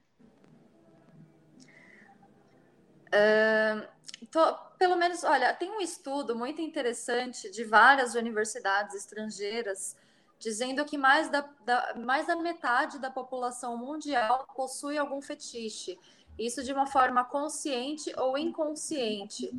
[3.08, 3.88] Uh,
[4.30, 9.96] tô, pelo menos, olha, tem um estudo muito interessante de várias universidades estrangeiras
[10.40, 15.98] dizendo que mais da, da, mais da metade da população mundial possui algum fetiche.
[16.38, 19.52] Isso de uma forma consciente ou inconsciente.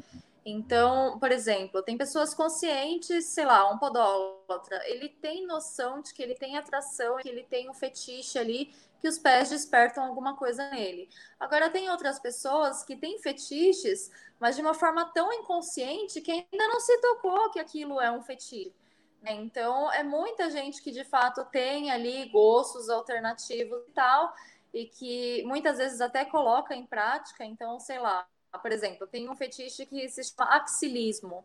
[0.44, 6.22] Então, por exemplo, tem pessoas conscientes, sei lá, um podólatra, ele tem noção de que
[6.22, 8.72] ele tem atração, que ele tem um fetiche ali,
[9.06, 11.08] que os pés despertam alguma coisa nele.
[11.38, 16.66] Agora, tem outras pessoas que têm fetiches, mas de uma forma tão inconsciente que ainda
[16.66, 18.74] não se tocou que aquilo é um fetiche.
[19.22, 19.32] Né?
[19.34, 24.34] Então, é muita gente que de fato tem ali gostos alternativos e tal,
[24.74, 27.44] e que muitas vezes até coloca em prática.
[27.44, 28.26] Então, sei lá,
[28.60, 31.44] por exemplo, tem um fetiche que se chama axilismo.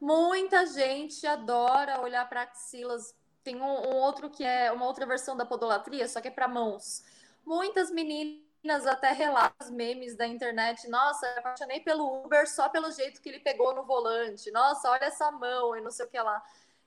[0.00, 3.14] Muita gente adora olhar para axilas.
[3.44, 6.46] Tem um, um, outro que é uma outra versão da podolatria, só que é para
[6.46, 7.02] mãos.
[7.44, 10.88] Muitas meninas até relatam memes da internet.
[10.88, 14.50] Nossa, eu apaixonei pelo Uber só pelo jeito que ele pegou no volante.
[14.50, 16.42] Nossa, olha essa mão e não sei o que lá.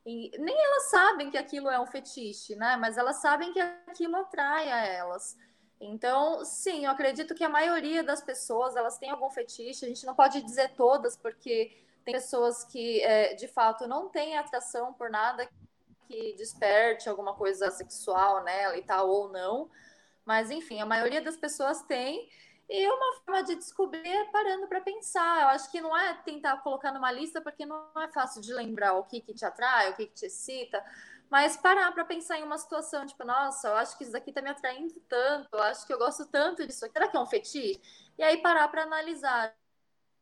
[0.06, 2.78] E nem elas sabem que aquilo é um fetiche, né?
[2.78, 5.36] Mas elas sabem que aquilo atrai a elas.
[5.80, 9.86] Então, sim, eu acredito que a maioria das pessoas elas têm algum fetiche.
[9.86, 11.76] A gente não pode dizer todas, porque
[12.06, 15.50] tem pessoas que é, de fato não têm atração por nada
[16.08, 19.70] que desperte alguma coisa sexual nela e tal ou não.
[20.26, 22.30] Mas enfim, a maioria das pessoas tem.
[22.68, 25.44] E uma forma de descobrir é parando para pensar.
[25.44, 28.94] Eu acho que não é tentar colocar numa lista, porque não é fácil de lembrar
[28.94, 30.84] o que, que te atrai, o que, que te excita
[31.30, 34.42] mas parar para pensar em uma situação, tipo, nossa, eu acho que isso daqui tá
[34.42, 37.82] me atraindo tanto, eu acho que eu gosto tanto disso, será que é um fetiche?
[38.18, 39.54] E aí parar para analisar,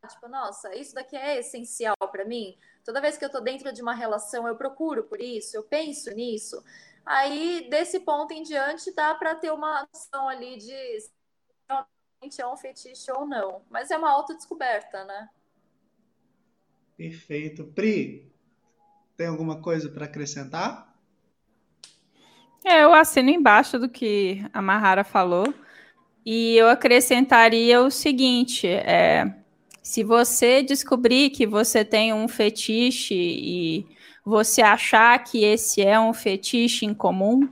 [0.07, 2.57] tipo, nossa, isso daqui é essencial para mim.
[2.83, 6.11] Toda vez que eu tô dentro de uma relação, eu procuro por isso, eu penso
[6.11, 6.63] nisso.
[7.05, 11.11] Aí, desse ponto em diante, dá para ter uma noção ali de se
[11.69, 13.61] realmente é um fetiche ou não.
[13.69, 15.29] Mas é uma autodescoberta, né?
[16.95, 17.65] Perfeito.
[17.65, 18.31] Pri,
[19.17, 20.93] tem alguma coisa para acrescentar?
[22.63, 25.53] É, eu assino embaixo do que a Mahara falou.
[26.25, 29.42] E eu acrescentaria o seguinte: é,
[29.83, 33.85] se você descobrir que você tem um fetiche e
[34.25, 37.49] você achar que esse é um fetiche em comum,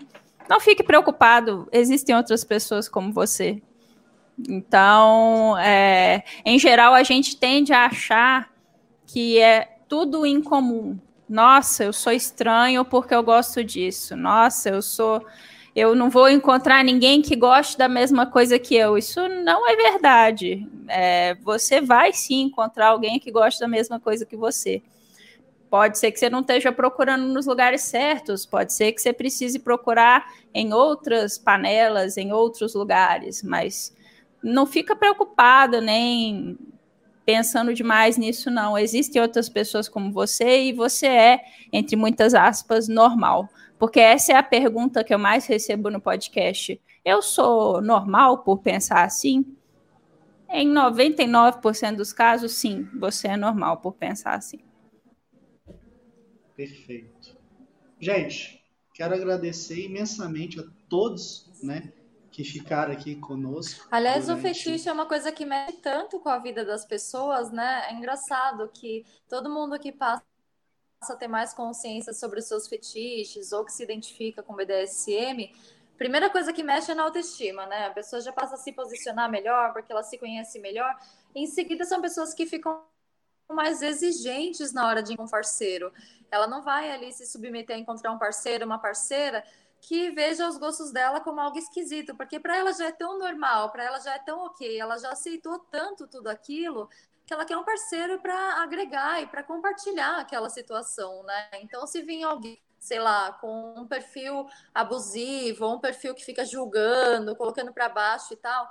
[0.49, 3.61] não fique preocupado, existem outras pessoas como você.
[4.49, 8.49] Então, é, em geral, a gente tende a achar
[9.05, 10.97] que é tudo em comum.
[11.27, 14.15] Nossa, eu sou estranho porque eu gosto disso.
[14.15, 15.25] Nossa, eu sou.
[15.75, 18.97] Eu não vou encontrar ninguém que goste da mesma coisa que eu.
[18.97, 20.67] Isso não é verdade.
[20.87, 24.81] É, você vai sim encontrar alguém que gosta da mesma coisa que você.
[25.69, 29.57] Pode ser que você não esteja procurando nos lugares certos, pode ser que você precise
[29.57, 33.95] procurar em outras panelas, em outros lugares, mas
[34.43, 36.57] não fica preocupada nem
[37.25, 38.77] pensando demais nisso, não.
[38.77, 41.41] Existem outras pessoas como você e você é,
[41.71, 43.47] entre muitas aspas, normal.
[43.81, 46.79] Porque essa é a pergunta que eu mais recebo no podcast.
[47.03, 49.57] Eu sou normal por pensar assim?
[50.47, 54.59] Em 99% dos casos, sim, você é normal por pensar assim.
[56.55, 57.35] Perfeito.
[57.99, 58.63] Gente,
[58.93, 61.91] quero agradecer imensamente a todos, né,
[62.29, 63.87] que ficaram aqui conosco.
[63.89, 64.39] Aliás, durante...
[64.39, 67.87] o fetiche é uma coisa que mexe tanto com a vida das pessoas, né?
[67.89, 70.23] É engraçado que todo mundo que passa
[71.09, 75.51] a ter mais consciência sobre os seus fetiches ou que se identifica com BDSM,
[75.97, 77.87] primeira coisa que mexe é na autoestima, né?
[77.87, 80.95] A pessoa já passa a se posicionar melhor porque ela se conhece melhor.
[81.33, 82.83] Em seguida, são pessoas que ficam
[83.49, 85.91] mais exigentes na hora de um parceiro.
[86.29, 89.43] Ela não vai ali se submeter a encontrar um parceiro, uma parceira
[89.81, 93.71] que veja os gostos dela como algo esquisito, porque para ela já é tão normal,
[93.71, 96.87] para ela já é tão ok, ela já aceitou tanto tudo aquilo
[97.31, 101.49] que ela quer um parceiro para agregar e para compartilhar aquela situação, né?
[101.61, 107.33] Então, se vir alguém, sei lá, com um perfil abusivo, um perfil que fica julgando,
[107.37, 108.69] colocando para baixo e tal,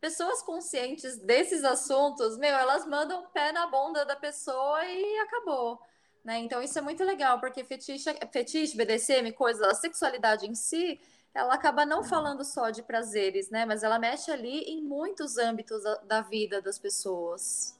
[0.00, 5.80] pessoas conscientes desses assuntos, meu, elas mandam pé na bunda da pessoa e acabou.
[6.24, 6.38] Né?
[6.38, 11.00] Então, isso é muito legal, porque fetiche, fetiche, BDSM, coisa, a sexualidade em si,
[11.32, 13.64] ela acaba não falando só de prazeres, né?
[13.64, 17.78] Mas ela mexe ali em muitos âmbitos da vida das pessoas.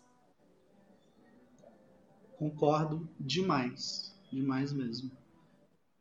[2.41, 5.11] Concordo demais, demais mesmo.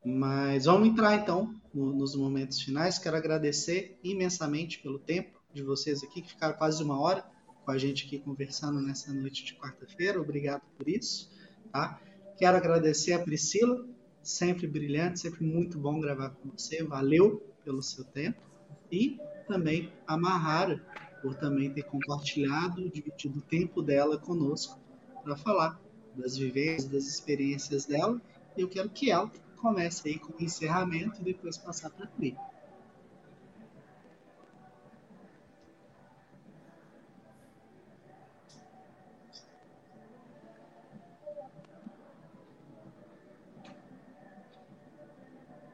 [0.05, 2.97] Mas vamos entrar então no, nos momentos finais.
[2.97, 7.29] Quero agradecer imensamente pelo tempo de vocês aqui, que ficaram quase uma hora
[7.65, 10.21] com a gente aqui conversando nessa noite de quarta-feira.
[10.21, 11.29] Obrigado por isso.
[11.73, 11.99] Tá?
[12.37, 13.85] Quero agradecer a Priscila,
[14.23, 16.81] sempre brilhante, sempre muito bom gravar com você.
[16.85, 18.41] Valeu pelo seu tempo.
[18.89, 20.81] E também a Mahara,
[21.21, 24.79] por também ter compartilhado, dividido o tempo dela conosco
[25.21, 25.88] para falar
[26.19, 28.21] das vivências, das experiências dela.
[28.57, 32.35] E eu quero que ela comece aí com o encerramento e depois passar para Pri.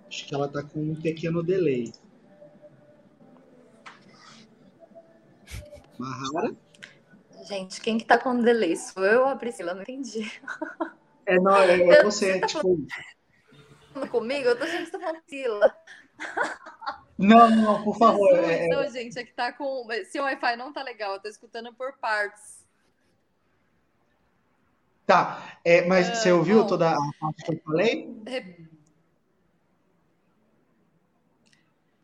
[0.08, 1.92] Acho que ela está com um pequeno delay.
[5.98, 6.56] Mahara?
[7.48, 8.76] Gente, quem que tá com delay?
[8.76, 9.74] Sou eu ou a Priscila?
[9.74, 10.42] Não entendi.
[11.26, 12.78] É, não, é, é você, tá tipo...
[13.94, 14.50] Falando comigo?
[14.50, 15.78] Eu tô achando que você tá Priscila.
[17.18, 18.32] Não, não, por favor.
[18.34, 18.68] Não, é...
[18.68, 19.88] Não, gente, é que tá com...
[20.10, 22.66] Se o Wi-Fi não tá legal, eu tô escutando por partes.
[25.06, 28.12] Tá, é, mas uh, você ouviu bom, toda a parte que eu falei?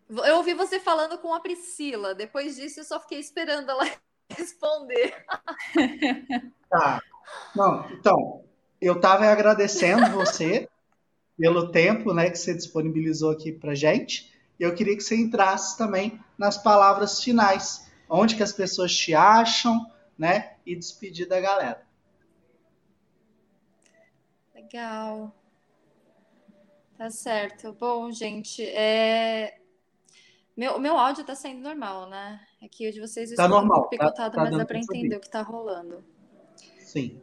[0.08, 2.14] Eu ouvi você falando com a Priscila.
[2.14, 3.86] Depois disso, eu só fiquei esperando ela
[4.32, 5.16] responder.
[6.70, 7.02] Tá.
[7.56, 8.44] Não, então,
[8.80, 10.70] eu estava agradecendo você
[11.38, 14.32] pelo tempo né, que você disponibilizou aqui para gente.
[14.60, 17.92] Eu queria que você entrasse também nas palavras finais.
[18.10, 19.86] Onde que as pessoas te acham,
[20.18, 20.56] né?
[20.66, 21.82] E despedir da galera.
[24.54, 25.36] Legal.
[26.98, 27.74] Tá certo.
[27.74, 29.61] Bom, gente, é...
[30.56, 32.40] Meu, meu áudio tá saindo normal, né?
[32.64, 35.30] Aqui o de vocês tá normal, picotado, tá, tá mas dá para entender o que
[35.30, 36.04] tá rolando.
[36.80, 37.20] Sim.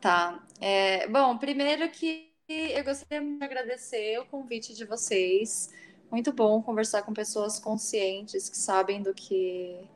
[0.00, 0.44] Tá.
[0.60, 5.72] É, bom, primeiro que eu gostaria de agradecer o convite de vocês.
[6.10, 9.86] Muito bom conversar com pessoas conscientes que sabem do que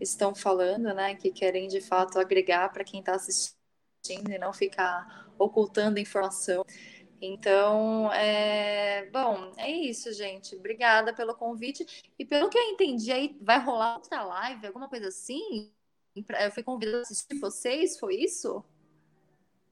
[0.00, 1.14] estão falando, né?
[1.14, 6.64] Que querem de fato agregar para quem está assistindo e não ficar ocultando informação.
[7.20, 9.08] Então, é...
[9.10, 10.54] bom, é isso, gente.
[10.54, 12.12] Obrigada pelo convite.
[12.18, 15.70] E pelo que eu entendi, aí vai rolar outra live, alguma coisa assim?
[16.14, 18.64] Eu fui convidada a assistir vocês, foi isso?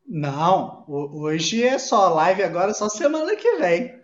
[0.07, 4.01] Não, hoje é só live, agora só semana que vem.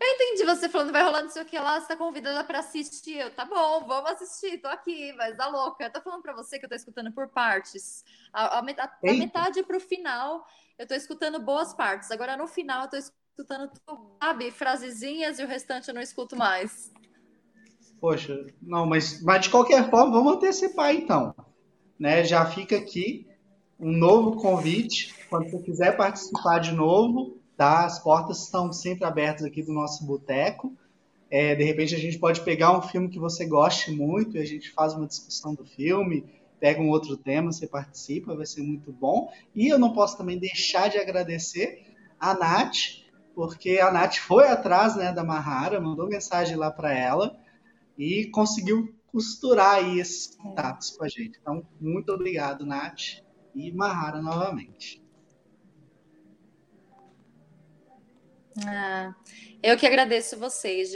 [0.00, 2.58] Eu entendi você falando, vai rolar não sei o que lá, você tá convidada para
[2.58, 3.18] assistir.
[3.18, 5.84] Eu, tá bom, vamos assistir, tô aqui, mas dá louca.
[5.84, 8.04] Eu tô falando para você que eu tô escutando por partes.
[8.32, 10.46] A, a, metade, a metade pro final,
[10.78, 12.10] eu tô escutando boas partes.
[12.10, 13.70] Agora no final, eu tô escutando,
[14.22, 16.92] sabe, frasezinhas e o restante eu não escuto mais.
[18.00, 21.34] Poxa, não, mas, mas de qualquer forma, vamos antecipar então.
[21.98, 22.24] Né?
[22.24, 23.26] Já fica aqui
[23.78, 25.14] um novo convite.
[25.28, 27.84] Quando você quiser participar de novo, tá?
[27.84, 30.76] As portas estão sempre abertas aqui do nosso boteco.
[31.30, 34.44] É, de repente a gente pode pegar um filme que você goste muito e a
[34.44, 36.24] gente faz uma discussão do filme,
[36.60, 39.32] pega um outro tema, você participa, vai ser muito bom.
[39.54, 41.84] E eu não posso também deixar de agradecer
[42.20, 42.76] a Nath,
[43.34, 47.36] porque a Nath foi atrás né, da Mahara, mandou mensagem lá para ela
[47.98, 51.38] e conseguiu costurar aí esses contatos com a gente.
[51.40, 53.22] Então, muito obrigado, Nath,
[53.54, 55.05] e Mahara novamente.
[58.64, 59.14] Ah,
[59.62, 60.90] eu que agradeço vocês,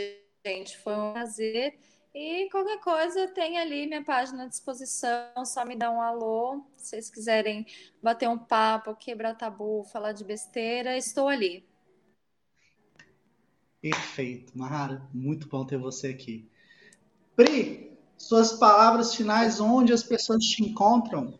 [0.46, 0.78] gente.
[0.78, 1.78] Foi um prazer.
[2.14, 6.64] E qualquer coisa, tem ali minha página à disposição, só me dá um alô.
[6.76, 7.64] Se vocês quiserem
[8.02, 11.64] bater um papo, quebrar tabu, falar de besteira, estou ali.
[13.80, 16.50] Perfeito, Mahara, muito bom ter você aqui.
[17.36, 21.39] Pri, suas palavras finais, onde as pessoas te encontram?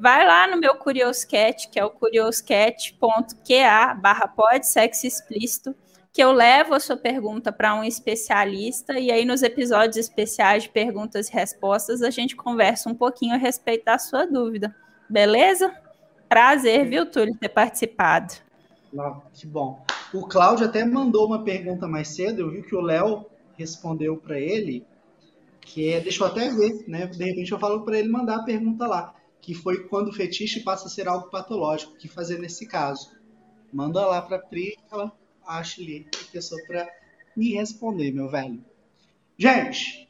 [0.02, 5.76] vai lá no meu Curioscat, que é o curioscat.qa barra pode sexo explícito,
[6.12, 10.70] que eu levo a sua pergunta para um especialista e aí nos episódios especiais de
[10.70, 14.74] perguntas e respostas a gente conversa um pouquinho a respeito da sua dúvida.
[15.08, 15.72] Beleza?
[16.28, 18.34] Prazer, viu, Túlio, ter participado.
[19.32, 19.84] que bom.
[20.12, 23.24] O Cláudio até mandou uma pergunta mais cedo, eu vi que o Léo
[23.56, 24.84] respondeu para ele,
[25.60, 27.06] que é, deixa eu até ver, né?
[27.06, 30.60] De repente eu falo para ele mandar a pergunta lá que foi quando o fetiche
[30.60, 31.92] passa a ser algo patológico.
[31.92, 33.10] O que fazer nesse caso?
[33.72, 35.12] Manda lá para a Pri, ela
[35.44, 36.88] acha ali a pessoa para
[37.36, 38.64] me responder, meu velho.
[39.36, 40.08] Gente,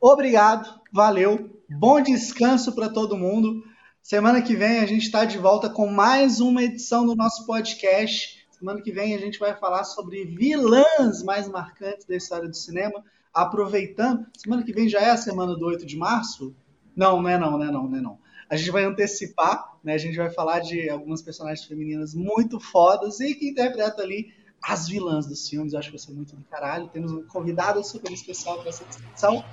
[0.00, 3.64] obrigado, valeu, bom descanso para todo mundo.
[4.00, 8.46] Semana que vem a gente está de volta com mais uma edição do nosso podcast.
[8.52, 13.04] Semana que vem a gente vai falar sobre vilãs mais marcantes da história do cinema.
[13.34, 16.54] Aproveitando, semana que vem já é a semana do 8 de março.
[16.98, 18.18] Não, não é não, não é não, não é não.
[18.50, 19.94] A gente vai antecipar, né?
[19.94, 24.88] A gente vai falar de algumas personagens femininas muito fodas e que interpretam ali as
[24.88, 25.72] vilãs dos filmes.
[25.72, 26.88] Eu acho que vai ser muito do caralho.
[26.88, 29.44] Temos um convidado super especial para essa discussão.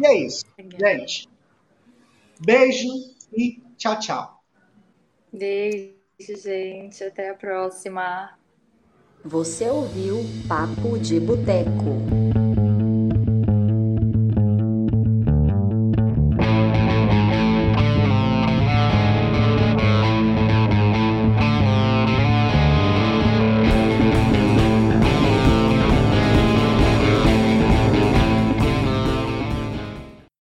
[0.00, 0.44] E é isso,
[0.76, 1.28] gente.
[2.40, 2.88] Beijo
[3.32, 4.42] e tchau, tchau.
[5.32, 7.04] Beijo, gente.
[7.04, 8.36] Até a próxima.
[9.24, 10.18] Você ouviu
[10.48, 12.17] Papo de Boteco.